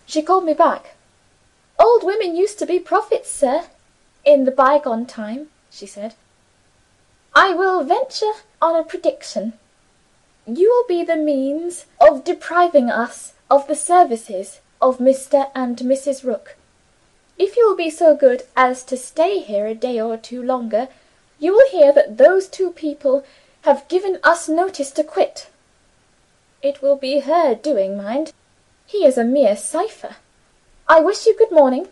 She 0.06 0.22
called 0.22 0.44
me 0.44 0.54
back. 0.54 0.94
"Old 1.80 2.04
women 2.04 2.36
used 2.36 2.60
to 2.60 2.68
be 2.68 2.78
prophets, 2.78 3.32
sir, 3.32 3.66
in 4.24 4.46
the 4.46 4.52
bygone 4.52 5.08
time," 5.08 5.50
she 5.72 5.88
said. 5.88 6.14
"I 7.34 7.54
will 7.56 7.84
venture 7.84 8.34
on 8.62 8.76
a 8.76 8.84
prediction. 8.84 9.58
You 10.46 10.70
will 10.70 10.88
be 10.88 11.04
the 11.04 11.16
means 11.16 11.88
of 12.00 12.24
depriving 12.24 12.92
us 12.92 13.34
of 13.50 13.66
the 13.66 13.76
services 13.76 14.60
of 14.80 15.00
Mr. 15.00 15.50
and 15.56 15.78
Mrs. 15.78 16.24
Rook. 16.24 16.58
If 17.40 17.56
you 17.56 17.66
will 17.66 17.78
be 17.78 17.90
so 17.90 18.18
good 18.18 18.44
as 18.58 18.84
to 18.84 18.98
stay 18.98 19.40
here 19.40 19.66
a 19.66 19.74
day 19.74 20.02
or 20.02 20.18
two 20.18 20.44
longer, 20.44 20.90
you 21.40 21.54
will 21.54 21.70
hear 21.70 21.94
that 21.94 22.18
those 22.18 22.50
two 22.50 22.72
people 22.72 23.24
have 23.62 23.88
given 23.88 24.20
us 24.26 24.50
notice 24.50 24.92
to 24.92 25.06
quit. 25.06 25.48
It 26.62 26.82
will 26.82 26.98
be 26.98 27.22
her 27.22 27.56
doing, 27.56 27.96
mind. 27.96 28.34
He 28.86 29.06
is 29.06 29.18
a 29.18 29.24
mere 29.24 29.56
cipher. 29.56 30.18
I 30.90 31.00
wish 31.00 31.26
you 31.26 31.38
good 31.38 31.52
morning." 31.52 31.88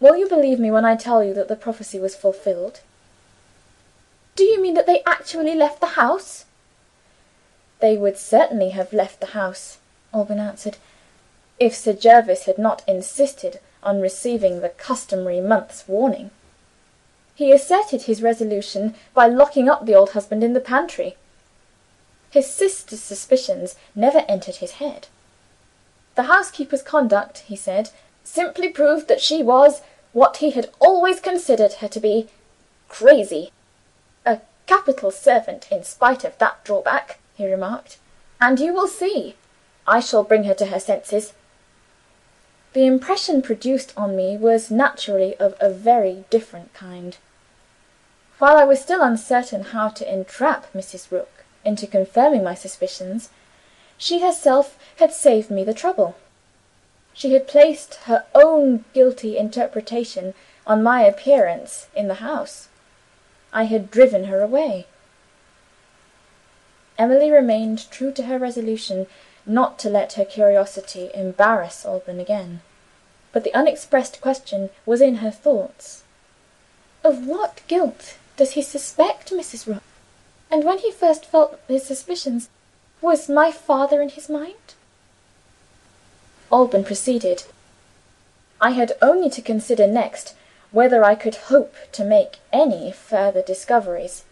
"Will 0.00 0.16
you 0.16 0.28
believe 0.28 0.58
me 0.58 0.72
when 0.72 0.84
I 0.84 0.96
tell 0.96 1.22
you 1.22 1.32
that 1.34 1.46
the 1.46 1.54
prophecy 1.54 2.00
was 2.00 2.16
fulfilled?" 2.16 2.80
"Do 4.34 4.42
you 4.42 4.60
mean 4.60 4.74
that 4.74 4.86
they 4.86 5.04
actually 5.06 5.54
left 5.54 5.80
the 5.80 5.94
house?" 6.02 6.46
"They 7.78 7.96
would 7.96 8.18
certainly 8.18 8.70
have 8.70 8.92
left 8.92 9.20
the 9.20 9.34
house," 9.38 9.78
Alban 10.12 10.40
answered, 10.40 10.78
"if 11.60 11.76
Sir 11.76 11.92
Jervis 11.92 12.46
had 12.46 12.58
not 12.58 12.82
insisted 12.88 13.60
on 13.84 14.00
receiving 14.00 14.60
the 14.60 14.70
customary 14.70 15.40
month's 15.40 15.86
warning. 15.86 16.30
He 17.34 17.52
asserted 17.52 18.02
his 18.02 18.22
resolution 18.22 18.94
by 19.12 19.26
locking 19.26 19.68
up 19.68 19.86
the 19.86 19.94
old 19.94 20.10
husband 20.10 20.42
in 20.42 20.52
the 20.52 20.60
pantry. 20.60 21.16
His 22.30 22.50
sister's 22.50 23.00
suspicions 23.00 23.76
never 23.94 24.24
entered 24.28 24.56
his 24.56 24.72
head. 24.72 25.08
The 26.14 26.24
housekeeper's 26.24 26.82
conduct, 26.82 27.38
he 27.46 27.56
said, 27.56 27.90
simply 28.22 28.68
proved 28.68 29.08
that 29.08 29.20
she 29.20 29.42
was, 29.42 29.82
what 30.12 30.36
he 30.38 30.50
had 30.50 30.70
always 30.80 31.20
considered 31.20 31.74
her 31.74 31.88
to 31.88 32.00
be, 32.00 32.28
crazy. 32.88 33.50
A 34.24 34.40
capital 34.66 35.10
servant, 35.10 35.66
in 35.70 35.82
spite 35.82 36.24
of 36.24 36.38
that 36.38 36.64
drawback, 36.64 37.18
he 37.34 37.50
remarked, 37.50 37.98
and 38.40 38.60
you 38.60 38.72
will 38.72 38.88
see, 38.88 39.34
I 39.86 40.00
shall 40.00 40.22
bring 40.22 40.44
her 40.44 40.54
to 40.54 40.66
her 40.66 40.80
senses. 40.80 41.32
The 42.74 42.86
impression 42.86 43.40
produced 43.40 43.92
on 43.96 44.16
me 44.16 44.36
was 44.36 44.68
naturally 44.68 45.36
of 45.36 45.54
a 45.60 45.70
very 45.70 46.24
different 46.28 46.74
kind. 46.74 47.16
While 48.38 48.56
I 48.56 48.64
was 48.64 48.80
still 48.80 49.00
uncertain 49.00 49.62
how 49.62 49.90
to 49.90 50.12
entrap 50.12 50.72
Mrs. 50.72 51.12
Rook 51.12 51.44
into 51.64 51.86
confirming 51.86 52.42
my 52.42 52.54
suspicions, 52.54 53.30
she 53.96 54.20
herself 54.20 54.76
had 54.96 55.12
saved 55.12 55.52
me 55.52 55.62
the 55.62 55.72
trouble. 55.72 56.16
She 57.12 57.32
had 57.32 57.46
placed 57.46 57.94
her 58.06 58.24
own 58.34 58.84
guilty 58.92 59.38
interpretation 59.38 60.34
on 60.66 60.82
my 60.82 61.02
appearance 61.02 61.86
in 61.94 62.08
the 62.08 62.14
house. 62.14 62.68
I 63.52 63.64
had 63.64 63.88
driven 63.88 64.24
her 64.24 64.40
away. 64.40 64.86
Emily 66.98 67.30
remained 67.30 67.88
true 67.92 68.10
to 68.10 68.24
her 68.24 68.38
resolution 68.38 69.06
not 69.46 69.78
to 69.80 69.88
let 69.88 70.14
her 70.14 70.24
curiosity 70.24 71.10
embarrass 71.14 71.84
Alban 71.84 72.20
again. 72.20 72.60
But 73.32 73.44
the 73.44 73.54
unexpressed 73.54 74.20
question 74.20 74.70
was 74.86 75.00
in 75.00 75.16
her 75.16 75.30
thoughts. 75.30 76.04
Of 77.02 77.26
what 77.26 77.60
guilt 77.66 78.16
does 78.36 78.52
he 78.52 78.62
suspect 78.62 79.30
Mrs. 79.30 79.66
Rook? 79.66 79.82
And 80.50 80.64
when 80.64 80.78
he 80.78 80.90
first 80.90 81.26
felt 81.26 81.58
his 81.68 81.84
suspicions, 81.84 82.48
was 83.00 83.28
my 83.28 83.50
father 83.50 84.00
in 84.00 84.08
his 84.08 84.28
mind? 84.28 84.74
Alban 86.50 86.84
proceeded. 86.84 87.44
I 88.60 88.70
had 88.70 88.92
only 89.02 89.28
to 89.30 89.42
consider 89.42 89.86
next 89.86 90.34
whether 90.70 91.04
I 91.04 91.14
could 91.14 91.34
hope 91.52 91.74
to 91.92 92.04
make 92.04 92.38
any 92.52 92.92
further 92.92 93.42
discoveries, 93.42 94.24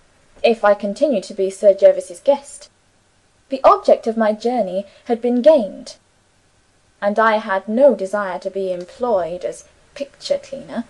if 0.42 0.64
I 0.64 0.74
continued 0.74 1.24
to 1.24 1.34
be 1.34 1.50
Sir 1.50 1.74
Jervis's 1.74 2.20
guest. 2.20 2.68
The 3.52 3.60
object 3.64 4.06
of 4.06 4.16
my 4.16 4.32
journey 4.32 4.86
had 5.04 5.20
been 5.20 5.42
gained, 5.42 5.96
and 7.02 7.18
I 7.18 7.36
had 7.36 7.68
no 7.68 7.94
desire 7.94 8.38
to 8.38 8.48
be 8.48 8.72
employed 8.72 9.44
as 9.44 9.68
picture 9.94 10.38
cleaner. 10.38 10.84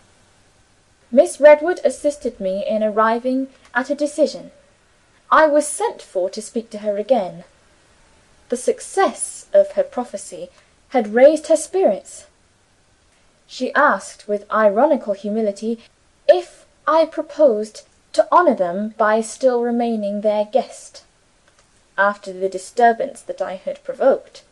Miss 1.11 1.41
Redwood 1.41 1.81
assisted 1.85 2.39
me 2.39 2.65
in 2.65 2.85
arriving 2.85 3.49
at 3.75 3.91
a 3.91 3.97
decision. 3.97 4.53
I 5.29 5.49
was 5.49 5.67
sent 5.67 6.03
for 6.03 6.31
to 6.31 6.41
speak 6.41 6.71
to 6.71 6.79
her 6.87 6.99
again. 6.99 7.43
The 8.49 8.57
success 8.57 9.47
of 9.53 9.73
her 9.73 9.83
prophecy 9.83 10.49
had 10.91 11.15
raised 11.15 11.49
her 11.49 11.57
spirits. 11.57 12.27
She 13.49 13.75
asked, 13.75 14.29
with 14.29 14.49
ironical 14.53 15.15
humility, 15.15 15.81
if 16.29 16.65
I 16.87 17.07
proposed 17.07 17.83
to 18.13 18.29
honor 18.31 18.55
them 18.55 18.95
by 18.97 19.21
still 19.21 19.63
remaining 19.63 20.21
their 20.21 20.45
guest 20.45 21.03
after 21.99 22.33
the 22.33 22.49
disturbance 22.49 23.21
that 23.21 23.43
I 23.43 23.57
had 23.57 23.85
provoked. 23.85 24.43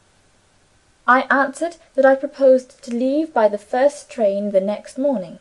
I 1.07 1.23
answered 1.31 1.77
that 1.95 2.05
I 2.05 2.15
proposed 2.15 2.83
to 2.85 2.95
leave 2.95 3.33
by 3.33 3.49
the 3.49 3.59
first 3.59 4.11
train 4.11 4.51
the 4.51 4.61
next 4.61 4.99
morning. 4.99 5.39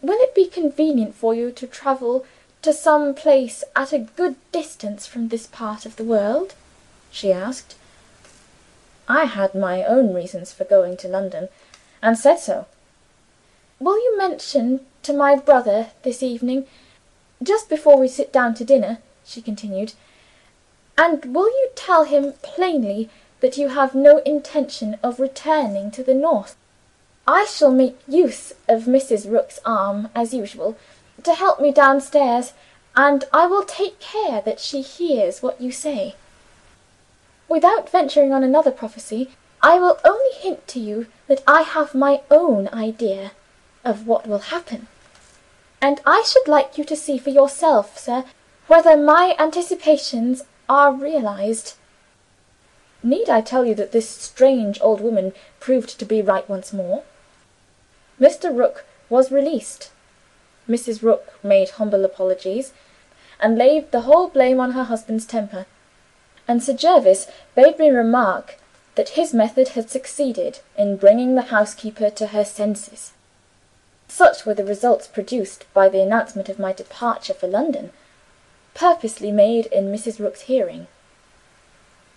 "Will 0.00 0.20
it 0.20 0.34
be 0.34 0.46
convenient 0.46 1.14
for 1.14 1.34
you 1.34 1.50
to 1.52 1.66
travel 1.66 2.24
to 2.60 2.72
some 2.72 3.14
place 3.14 3.64
at 3.74 3.92
a 3.92 3.98
good 3.98 4.36
distance 4.52 5.06
from 5.06 5.28
this 5.28 5.46
part 5.46 5.86
of 5.86 5.96
the 5.96 6.04
world?" 6.04 6.54
she 7.10 7.32
asked. 7.32 7.74
I 9.08 9.24
had 9.24 9.54
my 9.54 9.84
own 9.84 10.14
reasons 10.14 10.52
for 10.52 10.64
going 10.64 10.96
to 10.98 11.08
London, 11.08 11.48
and 12.00 12.16
said 12.16 12.38
so. 12.38 12.66
"Will 13.80 13.96
you 13.96 14.16
mention 14.16 14.86
to 15.02 15.12
my 15.12 15.34
brother 15.34 15.90
this 16.02 16.22
evening, 16.22 16.68
just 17.42 17.68
before 17.68 17.96
we 17.96 18.06
sit 18.06 18.32
down 18.32 18.54
to 18.54 18.64
dinner," 18.64 18.98
she 19.24 19.42
continued. 19.42 19.94
And 20.96 21.34
will 21.34 21.48
you 21.48 21.70
tell 21.74 22.04
him 22.04 22.34
plainly 22.42 23.08
that 23.40 23.56
you 23.56 23.68
have 23.68 23.94
no 23.94 24.18
intention 24.18 24.98
of 25.02 25.18
returning 25.18 25.90
to 25.92 26.02
the 26.02 26.14
North? 26.14 26.56
I 27.26 27.44
shall 27.44 27.70
make 27.70 27.98
use 28.08 28.52
of 28.68 28.84
Mrs. 28.84 29.30
Rook's 29.30 29.60
arm, 29.64 30.08
as 30.14 30.34
usual, 30.34 30.76
to 31.22 31.34
help 31.34 31.60
me 31.60 31.72
downstairs, 31.72 32.52
and 32.96 33.24
I 33.32 33.46
will 33.46 33.64
take 33.64 34.00
care 34.00 34.40
that 34.42 34.60
she 34.60 34.82
hears 34.82 35.42
what 35.42 35.60
you 35.60 35.70
say. 35.70 36.16
Without 37.48 37.90
venturing 37.90 38.32
on 38.32 38.42
another 38.42 38.70
prophecy, 38.70 39.30
I 39.62 39.78
will 39.78 39.98
only 40.04 40.34
hint 40.34 40.66
to 40.68 40.80
you 40.80 41.06
that 41.28 41.42
I 41.46 41.62
have 41.62 41.94
my 41.94 42.22
own 42.30 42.68
idea 42.72 43.32
of 43.84 44.06
what 44.06 44.26
will 44.26 44.50
happen. 44.50 44.88
And 45.80 46.00
I 46.04 46.22
should 46.22 46.48
like 46.48 46.76
you 46.76 46.84
to 46.84 46.96
see 46.96 47.18
for 47.18 47.30
yourself, 47.30 47.98
sir, 47.98 48.24
whether 48.66 48.96
my 48.96 49.36
anticipations 49.38 50.42
are 50.68 50.92
realized. 50.92 51.74
Need 53.02 53.28
I 53.28 53.40
tell 53.40 53.64
you 53.64 53.74
that 53.74 53.92
this 53.92 54.08
strange 54.08 54.80
old 54.80 55.00
woman 55.00 55.32
proved 55.60 55.98
to 55.98 56.04
be 56.04 56.22
right 56.22 56.48
once 56.48 56.72
more? 56.72 57.02
Mr. 58.20 58.56
Rook 58.56 58.84
was 59.10 59.32
released. 59.32 59.90
Mrs. 60.68 61.02
Rook 61.02 61.32
made 61.42 61.70
humble 61.70 62.04
apologies, 62.04 62.72
and 63.40 63.58
laid 63.58 63.90
the 63.90 64.02
whole 64.02 64.28
blame 64.28 64.60
on 64.60 64.72
her 64.72 64.84
husband's 64.84 65.26
temper; 65.26 65.66
and 66.46 66.62
Sir 66.62 66.74
Jervis 66.74 67.26
bade 67.56 67.78
me 67.78 67.90
remark 67.90 68.58
that 68.94 69.10
his 69.10 69.34
method 69.34 69.68
had 69.68 69.90
succeeded 69.90 70.60
in 70.76 70.96
bringing 70.96 71.34
the 71.34 71.50
housekeeper 71.50 72.10
to 72.10 72.28
her 72.28 72.44
senses. 72.44 73.12
Such 74.06 74.46
were 74.46 74.54
the 74.54 74.64
results 74.64 75.08
produced 75.08 75.64
by 75.74 75.88
the 75.88 76.02
announcement 76.02 76.48
of 76.48 76.58
my 76.58 76.72
departure 76.72 77.34
for 77.34 77.48
London 77.48 77.90
purposely 78.74 79.30
made 79.30 79.66
in 79.66 79.92
Mrs. 79.92 80.18
Rook's 80.18 80.42
hearing. 80.42 80.86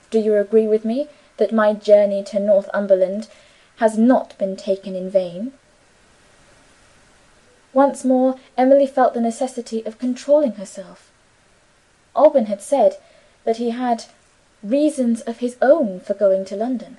Do 0.09 0.19
you 0.19 0.35
agree 0.35 0.67
with 0.67 0.85
me 0.85 1.09
that 1.37 1.51
my 1.51 1.73
journey 1.73 2.23
to 2.23 2.39
Northumberland 2.39 3.27
has 3.77 3.97
not 3.97 4.37
been 4.37 4.55
taken 4.55 4.95
in 4.95 5.09
vain?" 5.09 5.53
Once 7.73 8.05
more 8.05 8.35
Emily 8.57 8.87
felt 8.87 9.13
the 9.13 9.19
necessity 9.19 9.85
of 9.85 9.99
controlling 9.99 10.53
herself. 10.53 11.11
Alban 12.15 12.45
had 12.45 12.61
said 12.61 12.97
that 13.43 13.57
he 13.57 13.71
had 13.71 14.05
reasons 14.63 15.21
of 15.21 15.39
his 15.39 15.57
own 15.61 15.99
for 15.99 16.13
going 16.13 16.45
to 16.45 16.55
London. 16.55 16.97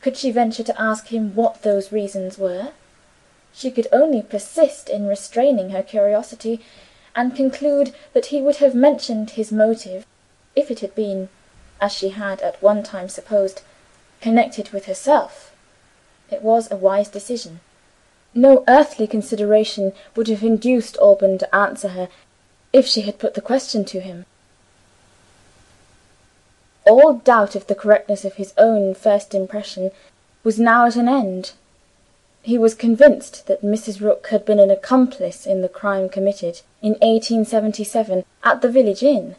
Could 0.00 0.16
she 0.16 0.30
venture 0.30 0.62
to 0.62 0.80
ask 0.80 1.08
him 1.08 1.34
what 1.34 1.62
those 1.62 1.92
reasons 1.92 2.38
were? 2.38 2.72
She 3.52 3.70
could 3.70 3.86
only 3.92 4.22
persist 4.22 4.88
in 4.88 5.06
restraining 5.06 5.70
her 5.70 5.82
curiosity 5.82 6.64
and 7.14 7.34
conclude 7.34 7.94
that 8.12 8.26
he 8.26 8.40
would 8.40 8.56
have 8.56 8.74
mentioned 8.74 9.30
his 9.30 9.50
motive 9.52 10.06
if 10.54 10.70
it 10.70 10.80
had 10.80 10.94
been, 10.94 11.28
as 11.80 11.92
she 11.92 12.10
had 12.10 12.40
at 12.40 12.62
one 12.62 12.82
time 12.82 13.08
supposed, 13.08 13.62
connected 14.20 14.70
with 14.70 14.86
herself. 14.86 15.54
It 16.30 16.42
was 16.42 16.70
a 16.70 16.76
wise 16.76 17.08
decision. 17.08 17.60
No 18.34 18.64
earthly 18.68 19.06
consideration 19.06 19.92
would 20.14 20.28
have 20.28 20.42
induced 20.42 20.96
Alban 20.98 21.38
to 21.38 21.54
answer 21.54 21.88
her 21.88 22.08
if 22.72 22.86
she 22.86 23.02
had 23.02 23.18
put 23.18 23.34
the 23.34 23.40
question 23.40 23.84
to 23.86 24.00
him. 24.00 24.26
All 26.86 27.14
doubt 27.14 27.56
of 27.56 27.66
the 27.66 27.74
correctness 27.74 28.24
of 28.24 28.34
his 28.34 28.54
own 28.56 28.94
first 28.94 29.34
impression 29.34 29.90
was 30.44 30.58
now 30.58 30.86
at 30.86 30.96
an 30.96 31.08
end. 31.08 31.52
He 32.42 32.56
was 32.56 32.74
convinced 32.74 33.46
that 33.48 33.62
Mrs. 33.62 34.00
Rook 34.00 34.28
had 34.28 34.44
been 34.44 34.58
an 34.58 34.70
accomplice 34.70 35.46
in 35.46 35.60
the 35.60 35.68
crime 35.68 36.08
committed, 36.08 36.62
in 36.82 36.92
1877, 37.00 38.24
at 38.42 38.62
the 38.62 38.70
village 38.70 39.02
inn. 39.02 39.36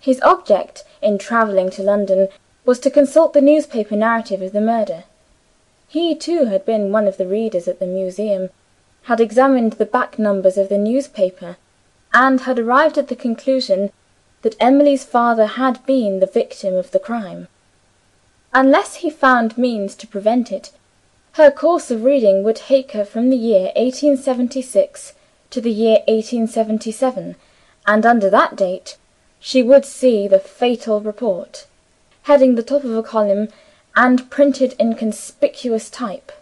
His 0.00 0.20
object 0.22 0.84
in 1.02 1.18
travelling 1.18 1.70
to 1.70 1.82
London 1.82 2.28
was 2.64 2.78
to 2.80 2.90
consult 2.90 3.32
the 3.32 3.40
newspaper 3.40 3.96
narrative 3.96 4.42
of 4.42 4.52
the 4.52 4.60
murder. 4.60 5.04
He, 5.88 6.14
too, 6.14 6.46
had 6.46 6.64
been 6.64 6.92
one 6.92 7.06
of 7.06 7.16
the 7.16 7.26
readers 7.26 7.68
at 7.68 7.78
the 7.78 7.86
Museum, 7.86 8.50
had 9.04 9.20
examined 9.20 9.74
the 9.74 9.86
back 9.86 10.18
numbers 10.18 10.56
of 10.56 10.68
the 10.68 10.78
newspaper, 10.78 11.56
and 12.12 12.40
had 12.42 12.58
arrived 12.58 12.96
at 12.98 13.08
the 13.08 13.16
conclusion 13.16 13.90
that 14.42 14.56
Emily's 14.60 15.04
father 15.04 15.46
had 15.46 15.84
been 15.86 16.20
the 16.20 16.26
victim 16.26 16.74
of 16.74 16.90
the 16.90 16.98
crime. 16.98 17.48
Unless 18.52 18.96
he 18.96 19.10
found 19.10 19.58
means 19.58 19.94
to 19.96 20.06
prevent 20.06 20.52
it, 20.52 20.70
her 21.32 21.50
course 21.50 21.90
of 21.90 22.04
reading 22.04 22.44
would 22.44 22.56
take 22.56 22.92
her 22.92 23.04
from 23.04 23.30
the 23.30 23.36
year 23.36 23.72
1876 23.74 25.08
to 25.08 25.14
the 25.60 25.70
year 25.70 25.98
1877, 26.08 27.36
and 27.86 28.06
under 28.06 28.30
that 28.30 28.56
date 28.56 28.96
she 29.38 29.62
would 29.62 29.84
see 29.84 30.26
the 30.26 30.38
fatal 30.38 31.00
report, 31.00 31.66
heading 32.22 32.54
the 32.54 32.62
top 32.62 32.84
of 32.84 32.96
a 32.96 33.02
column 33.02 33.48
and 33.94 34.30
printed 34.30 34.74
in 34.78 34.94
conspicuous 34.94 35.90
type. 35.90 36.32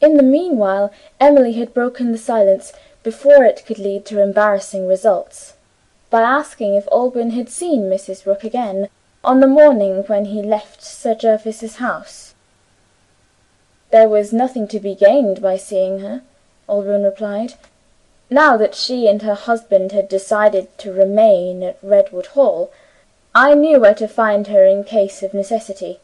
In 0.00 0.16
the 0.16 0.22
meanwhile 0.22 0.90
Emily 1.20 1.52
had 1.52 1.74
broken 1.74 2.12
the 2.12 2.18
silence, 2.18 2.72
before 3.02 3.44
it 3.44 3.64
could 3.66 3.78
lead 3.78 4.04
to 4.06 4.20
embarrassing 4.22 4.86
results, 4.86 5.54
by 6.10 6.22
asking 6.22 6.74
if 6.74 6.88
Alban 6.90 7.30
had 7.30 7.48
seen 7.48 7.82
Mrs. 7.82 8.26
Rook 8.26 8.44
again 8.44 8.88
on 9.22 9.40
the 9.40 9.46
morning 9.46 10.04
when 10.06 10.26
he 10.26 10.42
left 10.42 10.82
Sir 10.82 11.14
Jervis's 11.14 11.76
house. 11.76 12.34
There 13.90 14.08
was 14.08 14.32
nothing 14.32 14.68
to 14.68 14.80
be 14.80 14.94
gained 14.94 15.42
by 15.42 15.56
seeing 15.56 16.00
her, 16.00 16.22
Alban 16.70 17.02
replied, 17.02 17.54
now 18.30 18.56
that 18.56 18.76
she 18.76 19.08
and 19.08 19.22
her 19.22 19.34
husband 19.34 19.90
had 19.90 20.08
decided 20.08 20.68
to 20.78 20.92
remain 20.92 21.64
at 21.64 21.78
Redwood 21.82 22.26
Hall. 22.26 22.70
I 23.34 23.54
knew 23.54 23.80
where 23.80 23.94
to 23.94 24.06
find 24.06 24.46
her 24.46 24.64
in 24.64 24.84
case 24.84 25.22
of 25.24 25.34
necessity. 25.34 25.98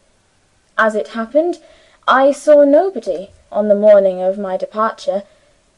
As 0.76 0.96
it 0.96 1.08
happened, 1.08 1.60
I 2.08 2.32
saw 2.32 2.64
nobody, 2.64 3.30
on 3.52 3.68
the 3.68 3.74
morning 3.74 4.20
of 4.20 4.38
my 4.38 4.56
departure, 4.56 5.22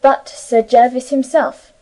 but 0.00 0.28
Sir 0.28 0.62
Jervis 0.62 1.10
himself. 1.10 1.72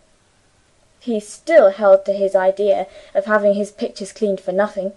He 0.98 1.20
still 1.20 1.70
held 1.70 2.04
to 2.04 2.12
his 2.12 2.34
idea 2.34 2.88
of 3.14 3.26
having 3.26 3.54
his 3.54 3.70
pictures 3.70 4.12
cleaned 4.12 4.40
for 4.40 4.52
nothing. 4.52 4.94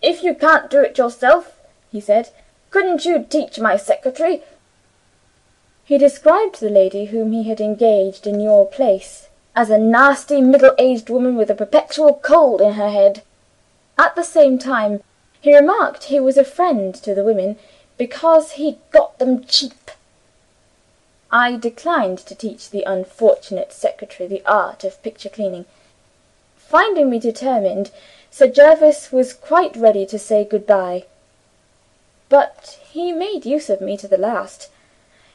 "If 0.00 0.22
you 0.22 0.34
can't 0.34 0.70
do 0.70 0.80
it 0.80 0.96
yourself," 0.96 1.60
he 1.92 2.00
said, 2.00 2.30
"couldn't 2.70 3.04
you 3.04 3.22
teach 3.22 3.58
my 3.58 3.76
secretary?" 3.76 4.42
He 5.88 5.96
described 5.96 6.60
the 6.60 6.68
lady 6.68 7.06
whom 7.06 7.32
he 7.32 7.44
had 7.44 7.62
engaged 7.62 8.26
in 8.26 8.40
your 8.40 8.66
place 8.66 9.30
as 9.56 9.70
a 9.70 9.78
nasty 9.78 10.42
middle 10.42 10.74
aged 10.76 11.08
woman 11.08 11.34
with 11.34 11.48
a 11.48 11.54
perpetual 11.54 12.12
cold 12.12 12.60
in 12.60 12.74
her 12.74 12.90
head. 12.90 13.22
At 13.96 14.14
the 14.14 14.22
same 14.22 14.58
time, 14.58 15.02
he 15.40 15.56
remarked 15.56 16.04
he 16.04 16.20
was 16.20 16.36
a 16.36 16.44
friend 16.44 16.94
to 16.96 17.14
the 17.14 17.24
women, 17.24 17.56
because 17.96 18.52
he 18.52 18.76
got 18.90 19.18
them 19.18 19.46
cheap. 19.46 19.90
I 21.32 21.56
declined 21.56 22.18
to 22.18 22.34
teach 22.34 22.68
the 22.68 22.84
unfortunate 22.84 23.72
secretary 23.72 24.28
the 24.28 24.44
art 24.44 24.84
of 24.84 25.02
picture 25.02 25.30
cleaning. 25.30 25.64
Finding 26.58 27.08
me 27.08 27.18
determined, 27.18 27.92
Sir 28.30 28.48
Jervis 28.48 29.10
was 29.10 29.32
quite 29.32 29.74
ready 29.74 30.04
to 30.04 30.18
say 30.18 30.44
good 30.44 30.66
bye. 30.66 31.06
But 32.28 32.78
he 32.90 33.10
made 33.10 33.46
use 33.46 33.70
of 33.70 33.80
me 33.80 33.96
to 33.96 34.06
the 34.06 34.18
last. 34.18 34.68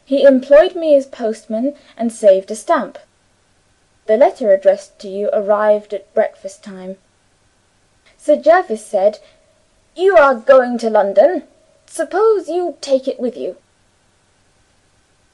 He 0.06 0.24
employed 0.24 0.76
me 0.76 0.96
as 0.96 1.06
postman, 1.06 1.76
and 1.96 2.12
saved 2.12 2.52
a 2.52 2.56
stamp. 2.56 2.98
The 4.06 4.18
letter 4.18 4.52
addressed 4.52 5.00
to 5.00 5.08
you 5.08 5.30
arrived 5.32 5.94
at 5.94 6.14
breakfast 6.14 6.62
time. 6.62 6.98
Sir 8.18 8.36
Jervis 8.36 8.86
said, 8.86 9.20
"You 9.96 10.18
are 10.18 10.36
going 10.36 10.78
to 10.80 10.90
London. 10.90 11.48
Suppose 11.86 12.50
you 12.50 12.78
take 12.82 13.08
it 13.08 13.20
with 13.20 13.38
you." 13.38 13.56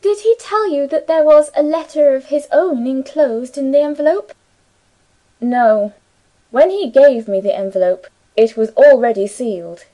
"Did 0.03 0.19
he 0.19 0.36
tell 0.39 0.69
you 0.69 0.86
that 0.88 1.08
there 1.08 1.23
was 1.23 1.49
a 1.55 1.63
letter 1.63 2.15
of 2.15 2.25
his 2.25 2.47
own 2.51 2.86
enclosed 2.86 3.58
in 3.58 3.71
the 3.71 3.79
envelope?" 3.79 4.34
"No. 5.41 5.93
When 6.51 6.69
he 6.69 6.89
gave 6.89 7.27
me 7.27 7.41
the 7.41 7.55
envelope, 7.55 8.05
it 8.38 8.55
was 8.55 8.69
already 8.75 9.25
sealed." 9.25 9.86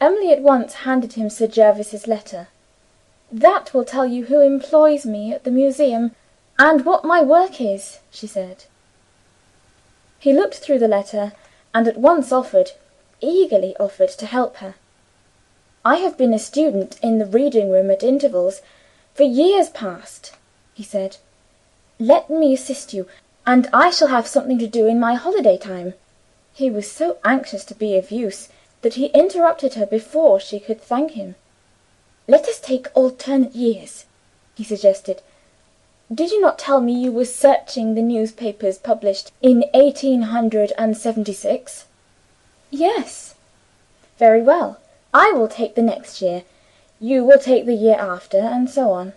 Emily 0.00 0.32
at 0.32 0.42
once 0.42 0.84
handed 0.84 1.14
him 1.14 1.30
Sir 1.30 1.46
Jervis's 1.46 2.06
letter. 2.06 2.48
"That 3.30 3.74
will 3.74 3.84
tell 3.84 4.06
you 4.06 4.24
who 4.24 4.40
employs 4.40 5.04
me 5.04 5.34
at 5.34 5.44
the 5.44 5.50
Museum, 5.50 6.16
and 6.58 6.86
what 6.86 7.04
my 7.04 7.20
work 7.20 7.60
is," 7.60 7.98
she 8.10 8.26
said. 8.26 8.64
He 10.18 10.32
looked 10.32 10.54
through 10.54 10.78
the 10.78 10.88
letter 10.88 11.34
and 11.74 11.86
at 11.86 11.98
once 11.98 12.32
offered, 12.32 12.72
eagerly 13.20 13.76
offered, 13.78 14.08
to 14.08 14.24
help 14.24 14.56
her. 14.56 14.76
"I 15.84 15.96
have 15.96 16.16
been 16.16 16.32
a 16.32 16.38
student 16.38 16.98
in 17.02 17.18
the 17.18 17.26
reading 17.26 17.70
room 17.70 17.90
at 17.90 18.02
intervals, 18.02 18.62
for 19.12 19.24
years 19.24 19.68
past," 19.68 20.32
he 20.72 20.82
said. 20.82 21.18
"Let 21.98 22.30
me 22.30 22.54
assist 22.54 22.94
you, 22.94 23.06
and 23.46 23.68
I 23.74 23.90
shall 23.90 24.08
have 24.08 24.26
something 24.26 24.58
to 24.58 24.66
do 24.66 24.86
in 24.86 24.98
my 24.98 25.16
holiday 25.16 25.58
time." 25.58 25.92
He 26.54 26.70
was 26.70 26.90
so 26.90 27.18
anxious 27.26 27.66
to 27.66 27.74
be 27.74 27.94
of 27.98 28.10
use 28.10 28.48
that 28.80 28.94
he 28.94 29.06
interrupted 29.08 29.74
her 29.74 29.84
before 29.84 30.40
she 30.40 30.58
could 30.58 30.80
thank 30.80 31.10
him. 31.10 31.34
"Let 32.30 32.46
us 32.46 32.60
take 32.60 32.88
alternate 32.94 33.54
years," 33.54 34.04
he 34.54 34.62
suggested. 34.62 35.22
Did 36.12 36.30
you 36.30 36.42
not 36.42 36.58
tell 36.58 36.82
me 36.82 36.92
you 36.92 37.10
were 37.10 37.24
searching 37.24 37.94
the 37.94 38.02
newspapers 38.02 38.76
published 38.76 39.32
in 39.40 39.64
eighteen 39.72 40.20
hundred 40.20 40.74
and 40.76 40.94
seventy 40.94 41.32
six?" 41.32 41.86
"Yes." 42.70 43.34
"Very 44.18 44.42
well. 44.42 44.76
I 45.14 45.32
will 45.32 45.48
take 45.48 45.74
the 45.74 45.80
next 45.80 46.20
year. 46.20 46.42
You 47.00 47.24
will 47.24 47.38
take 47.38 47.64
the 47.64 47.72
year 47.72 47.96
after, 47.98 48.36
and 48.36 48.68
so 48.68 48.92
on." 48.92 49.14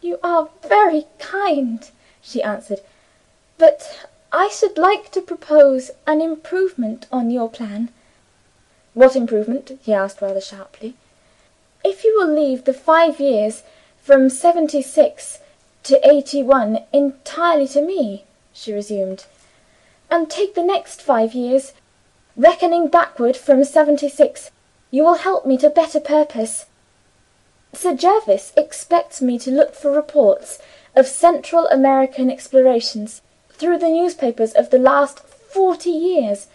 "You 0.00 0.20
are 0.22 0.50
very 0.62 1.08
kind," 1.18 1.90
she 2.22 2.40
answered, 2.44 2.80
"but 3.56 4.06
I 4.30 4.46
should 4.50 4.78
like 4.78 5.10
to 5.10 5.20
propose 5.20 5.90
an 6.06 6.20
improvement 6.20 7.08
on 7.10 7.32
your 7.32 7.48
plan." 7.50 7.88
"What 8.94 9.16
improvement?" 9.16 9.76
he 9.82 9.92
asked 9.92 10.22
rather 10.22 10.40
sharply. 10.40 10.94
"If 11.90 12.04
you 12.04 12.14
will 12.18 12.28
leave 12.34 12.64
the 12.64 12.74
five 12.74 13.18
years 13.18 13.62
from 14.02 14.28
seventy 14.28 14.82
six 14.82 15.38
to 15.84 15.98
eighty 16.06 16.42
one 16.42 16.84
entirely 16.92 17.66
to 17.68 17.80
me," 17.80 18.24
she 18.52 18.74
resumed, 18.74 19.24
"and 20.10 20.28
take 20.28 20.54
the 20.54 20.62
next 20.62 21.00
five 21.00 21.32
years, 21.32 21.72
reckoning 22.36 22.88
backward 22.88 23.38
from 23.38 23.64
seventy 23.64 24.10
six, 24.10 24.50
you 24.90 25.02
will 25.02 25.14
help 25.14 25.46
me 25.46 25.56
to 25.56 25.70
better 25.70 25.98
purpose. 25.98 26.66
Sir 27.72 27.94
Jervis 27.94 28.52
expects 28.54 29.22
me 29.22 29.38
to 29.38 29.50
look 29.50 29.74
for 29.74 29.90
reports 29.90 30.58
of 30.94 31.06
Central 31.06 31.66
American 31.68 32.30
explorations 32.30 33.22
through 33.48 33.78
the 33.78 33.88
newspapers 33.88 34.52
of 34.52 34.68
the 34.68 34.78
last 34.78 35.20
forty 35.20 35.90
years, 35.90 36.48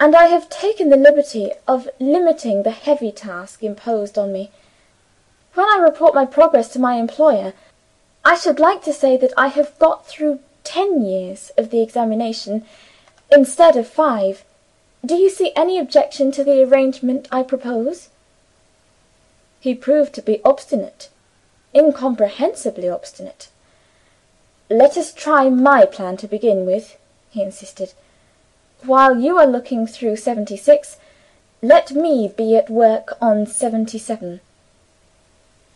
and 0.00 0.16
I 0.16 0.26
have 0.26 0.48
taken 0.48 0.88
the 0.88 0.96
liberty 0.96 1.52
of 1.68 1.88
limiting 2.00 2.62
the 2.62 2.72
heavy 2.72 3.12
task 3.12 3.62
imposed 3.62 4.18
on 4.18 4.32
me. 4.32 4.50
When 5.54 5.66
I 5.66 5.78
report 5.78 6.14
my 6.14 6.24
progress 6.24 6.68
to 6.70 6.78
my 6.78 6.94
employer. 6.96 7.52
I 8.24 8.36
should 8.36 8.58
like 8.58 8.82
to 8.84 8.92
say 8.92 9.16
that 9.18 9.32
I 9.36 9.48
have 9.48 9.78
got 9.78 10.06
through 10.06 10.40
ten 10.64 11.04
years 11.04 11.52
of 11.56 11.70
the 11.70 11.82
examination, 11.82 12.64
instead 13.30 13.76
of 13.76 13.86
five. 13.86 14.44
Do 15.06 15.14
you 15.14 15.30
see 15.30 15.52
any 15.54 15.78
objection 15.78 16.32
to 16.32 16.42
the 16.42 16.62
arrangement 16.62 17.28
I 17.30 17.42
propose?" 17.42 18.08
He 19.60 19.74
proved 19.74 20.14
to 20.14 20.22
be 20.22 20.42
obstinate 20.44 21.10
incomprehensibly 21.72 22.88
obstinate. 22.88 23.48
"Let 24.68 24.96
us 24.96 25.12
try 25.12 25.48
my 25.48 25.84
plan 25.84 26.16
to 26.16 26.26
begin 26.26 26.66
with," 26.66 26.96
he 27.30 27.42
insisted. 27.42 27.92
"While 28.82 29.18
you 29.18 29.36
are 29.36 29.46
looking 29.46 29.86
through 29.86 30.16
seventy 30.16 30.56
six, 30.56 30.96
let 31.60 31.90
me 31.90 32.28
be 32.28 32.56
at 32.56 32.70
work 32.70 33.14
on 33.20 33.46
seventy 33.46 33.98
seven. 33.98 34.40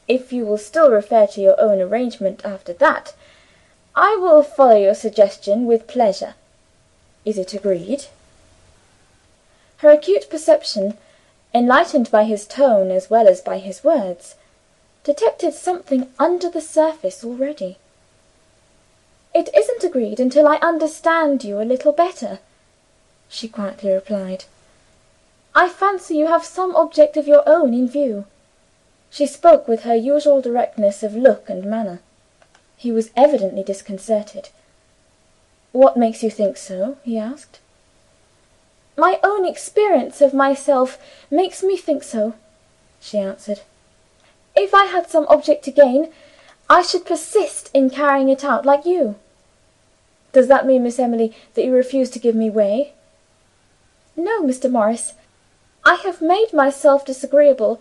If 0.08 0.32
you 0.32 0.46
will 0.46 0.56
still 0.56 0.90
refer 0.90 1.26
to 1.26 1.40
your 1.42 1.60
own 1.60 1.82
arrangement 1.82 2.40
after 2.46 2.72
that, 2.72 3.12
I 3.94 4.16
will 4.16 4.42
follow 4.42 4.76
your 4.76 4.94
suggestion 4.94 5.66
with 5.66 5.86
pleasure. 5.86 6.34
Is 7.26 7.36
it 7.36 7.52
agreed?" 7.52 8.06
Her 9.78 9.90
acute 9.90 10.30
perception, 10.30 10.96
enlightened 11.52 12.10
by 12.10 12.24
his 12.24 12.46
tone 12.46 12.90
as 12.90 13.10
well 13.10 13.28
as 13.28 13.42
by 13.42 13.58
his 13.58 13.84
words, 13.84 14.34
detected 15.04 15.52
something 15.52 16.10
under 16.18 16.48
the 16.48 16.62
surface 16.62 17.22
already. 17.22 17.76
"It 19.34 19.54
isn't 19.54 19.84
agreed 19.84 20.20
until 20.20 20.48
I 20.48 20.56
understand 20.56 21.44
you 21.44 21.60
a 21.60 21.68
little 21.68 21.92
better," 21.92 22.38
she 23.34 23.48
quietly 23.48 23.90
replied. 23.90 24.44
"I 25.56 25.68
fancy 25.68 26.16
you 26.16 26.28
have 26.28 26.44
some 26.44 26.76
object 26.76 27.16
of 27.16 27.26
your 27.26 27.42
own 27.48 27.74
in 27.74 27.88
view. 27.88 28.26
She 29.10 29.26
spoke 29.26 29.66
with 29.66 29.82
her 29.82 29.94
usual 29.96 30.40
directness 30.40 31.02
of 31.02 31.16
look 31.16 31.50
and 31.50 31.64
manner. 31.64 32.00
He 32.76 32.92
was 32.92 33.10
evidently 33.16 33.64
disconcerted. 33.64 34.50
"What 35.72 35.96
makes 35.96 36.22
you 36.22 36.30
think 36.30 36.56
so?" 36.56 36.96
he 37.02 37.18
asked. 37.18 37.58
My 38.96 39.18
own 39.24 39.44
experience 39.44 40.20
of 40.20 40.32
myself 40.32 40.98
makes 41.28 41.60
me 41.60 41.76
think 41.76 42.04
so," 42.04 42.34
she 43.00 43.18
answered. 43.18 43.62
"If 44.54 44.72
I 44.72 44.84
had 44.84 45.10
some 45.10 45.26
object 45.28 45.64
to 45.64 45.72
gain, 45.72 46.12
I 46.70 46.82
should 46.82 47.04
persist 47.04 47.68
in 47.74 47.90
carrying 47.90 48.28
it 48.28 48.44
out, 48.44 48.64
like 48.64 48.86
you." 48.86 49.16
"Does 50.32 50.46
that 50.46 50.66
mean, 50.66 50.84
Miss 50.84 51.00
Emily, 51.00 51.34
that 51.54 51.64
you 51.64 51.72
refuse 51.72 52.10
to 52.10 52.20
give 52.20 52.36
me 52.36 52.48
way?" 52.48 52.92
"No, 54.16 54.42
Mr. 54.42 54.70
Morris. 54.70 55.14
I 55.84 55.96
have 55.96 56.22
made 56.22 56.52
myself 56.52 57.04
disagreeable, 57.04 57.80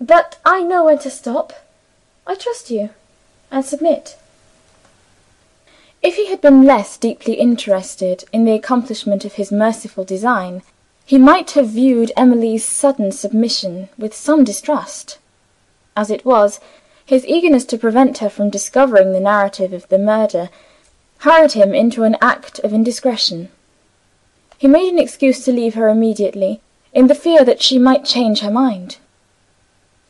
but 0.00 0.38
I 0.44 0.62
know 0.62 0.84
when 0.84 0.98
to 1.00 1.10
stop. 1.10 1.52
I 2.26 2.34
trust 2.34 2.70
you, 2.70 2.90
and 3.50 3.64
submit." 3.64 4.16
If 6.02 6.16
he 6.16 6.26
had 6.26 6.40
been 6.40 6.64
less 6.64 6.96
deeply 6.96 7.34
interested 7.34 8.24
in 8.32 8.44
the 8.44 8.54
accomplishment 8.54 9.24
of 9.24 9.34
his 9.34 9.50
merciful 9.50 10.04
design, 10.04 10.62
he 11.04 11.18
might 11.18 11.52
have 11.52 11.68
viewed 11.68 12.12
Emily's 12.16 12.64
sudden 12.64 13.12
submission 13.12 13.88
with 13.96 14.14
some 14.14 14.44
distrust. 14.44 15.18
As 15.96 16.10
it 16.10 16.24
was, 16.24 16.58
his 17.04 17.24
eagerness 17.26 17.64
to 17.66 17.78
prevent 17.78 18.18
her 18.18 18.28
from 18.28 18.50
discovering 18.50 19.12
the 19.12 19.20
narrative 19.20 19.72
of 19.72 19.88
the 19.88 19.98
murder 19.98 20.50
hurried 21.18 21.52
him 21.52 21.74
into 21.74 22.02
an 22.02 22.16
act 22.20 22.58
of 22.60 22.72
indiscretion. 22.72 23.48
He 24.58 24.68
made 24.68 24.92
an 24.92 24.98
excuse 24.98 25.44
to 25.44 25.52
leave 25.52 25.74
her 25.74 25.88
immediately, 25.88 26.60
in 26.92 27.08
the 27.08 27.14
fear 27.14 27.44
that 27.44 27.62
she 27.62 27.78
might 27.78 28.04
change 28.04 28.40
her 28.40 28.50
mind. 28.50 28.96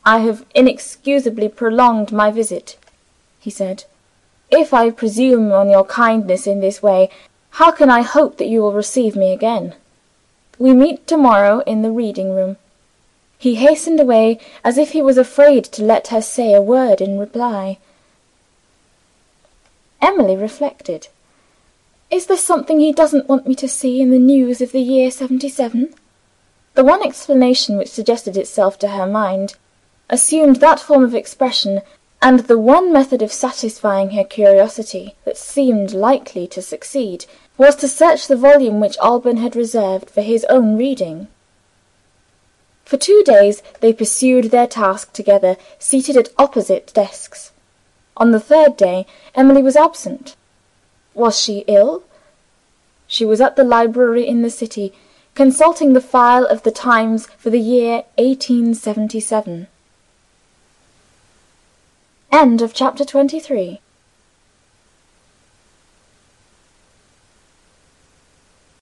"I 0.05 0.19
have 0.19 0.45
inexcusably 0.55 1.49
prolonged 1.49 2.11
my 2.11 2.31
visit," 2.31 2.77
he 3.39 3.49
said. 3.49 3.83
If 4.49 4.73
I 4.73 4.89
presume 4.91 5.51
on 5.51 5.69
your 5.69 5.83
kindness 5.83 6.47
in 6.47 6.61
this 6.61 6.81
way, 6.81 7.09
how 7.59 7.71
can 7.71 7.89
I 7.89 8.01
hope 8.01 8.37
that 8.37 8.47
you 8.47 8.61
will 8.61 8.71
receive 8.71 9.17
me 9.17 9.33
again? 9.33 9.75
We 10.57 10.71
meet 10.73 11.05
to 11.07 11.17
morrow 11.17 11.59
in 11.65 11.81
the 11.81 11.91
reading 11.91 12.33
room." 12.33 12.55
He 13.37 13.55
hastened 13.55 13.99
away 13.99 14.39
as 14.63 14.77
if 14.77 14.91
he 14.91 15.01
was 15.01 15.17
afraid 15.17 15.65
to 15.65 15.83
let 15.83 16.07
her 16.07 16.21
say 16.21 16.53
a 16.53 16.61
word 16.61 17.01
in 17.01 17.19
reply. 17.19 17.77
Emily 20.01 20.37
reflected. 20.37 21.09
Is 22.09 22.27
there 22.27 22.37
something 22.37 22.79
he 22.79 22.93
doesn't 22.93 23.27
want 23.27 23.45
me 23.47 23.53
to 23.55 23.67
see 23.67 23.99
in 23.99 24.11
the 24.11 24.19
news 24.19 24.61
of 24.61 24.71
the 24.71 24.79
year 24.79 25.11
seventy 25.11 25.49
seven? 25.49 25.93
The 26.73 26.85
one 26.85 27.03
explanation 27.03 27.75
which 27.75 27.89
suggested 27.89 28.37
itself 28.37 28.79
to 28.79 28.87
her 28.89 29.05
mind 29.05 29.55
assumed 30.09 30.55
that 30.57 30.79
form 30.79 31.03
of 31.03 31.13
expression 31.13 31.81
and 32.21 32.39
the 32.39 32.57
one 32.57 32.93
method 32.93 33.21
of 33.21 33.33
satisfying 33.33 34.11
her 34.11 34.23
curiosity 34.23 35.15
that 35.25 35.35
seemed 35.35 35.91
likely 35.91 36.47
to 36.47 36.61
succeed 36.61 37.25
was 37.57 37.75
to 37.75 37.89
search 37.89 38.27
the 38.27 38.37
volume 38.37 38.79
which 38.79 38.97
Alban 38.99 39.37
had 39.37 39.57
reserved 39.57 40.09
for 40.09 40.21
his 40.21 40.45
own 40.45 40.77
reading. 40.77 41.27
For 42.85 42.95
two 42.95 43.21
days 43.25 43.61
they 43.81 43.91
pursued 43.91 44.45
their 44.45 44.67
task 44.67 45.11
together, 45.11 45.57
seated 45.77 46.15
at 46.15 46.29
opposite 46.37 46.93
desks. 46.93 47.51
On 48.15 48.31
the 48.31 48.39
third 48.39 48.77
day 48.77 49.05
Emily 49.35 49.61
was 49.61 49.75
absent. 49.75 50.36
Was 51.17 51.39
she 51.39 51.63
ill? 51.65 52.03
She 53.07 53.25
was 53.25 53.41
at 53.41 53.55
the 53.55 53.63
library 53.63 54.27
in 54.27 54.43
the 54.43 54.51
City, 54.51 54.93
consulting 55.33 55.93
the 55.93 55.99
file 55.99 56.45
of 56.45 56.61
the 56.61 56.69
Times 56.69 57.25
for 57.39 57.49
the 57.49 57.59
year 57.59 58.03
1877. 58.19 59.65
End 62.31 62.61
of 62.61 62.71
chapter 62.71 63.03
23 63.03 63.81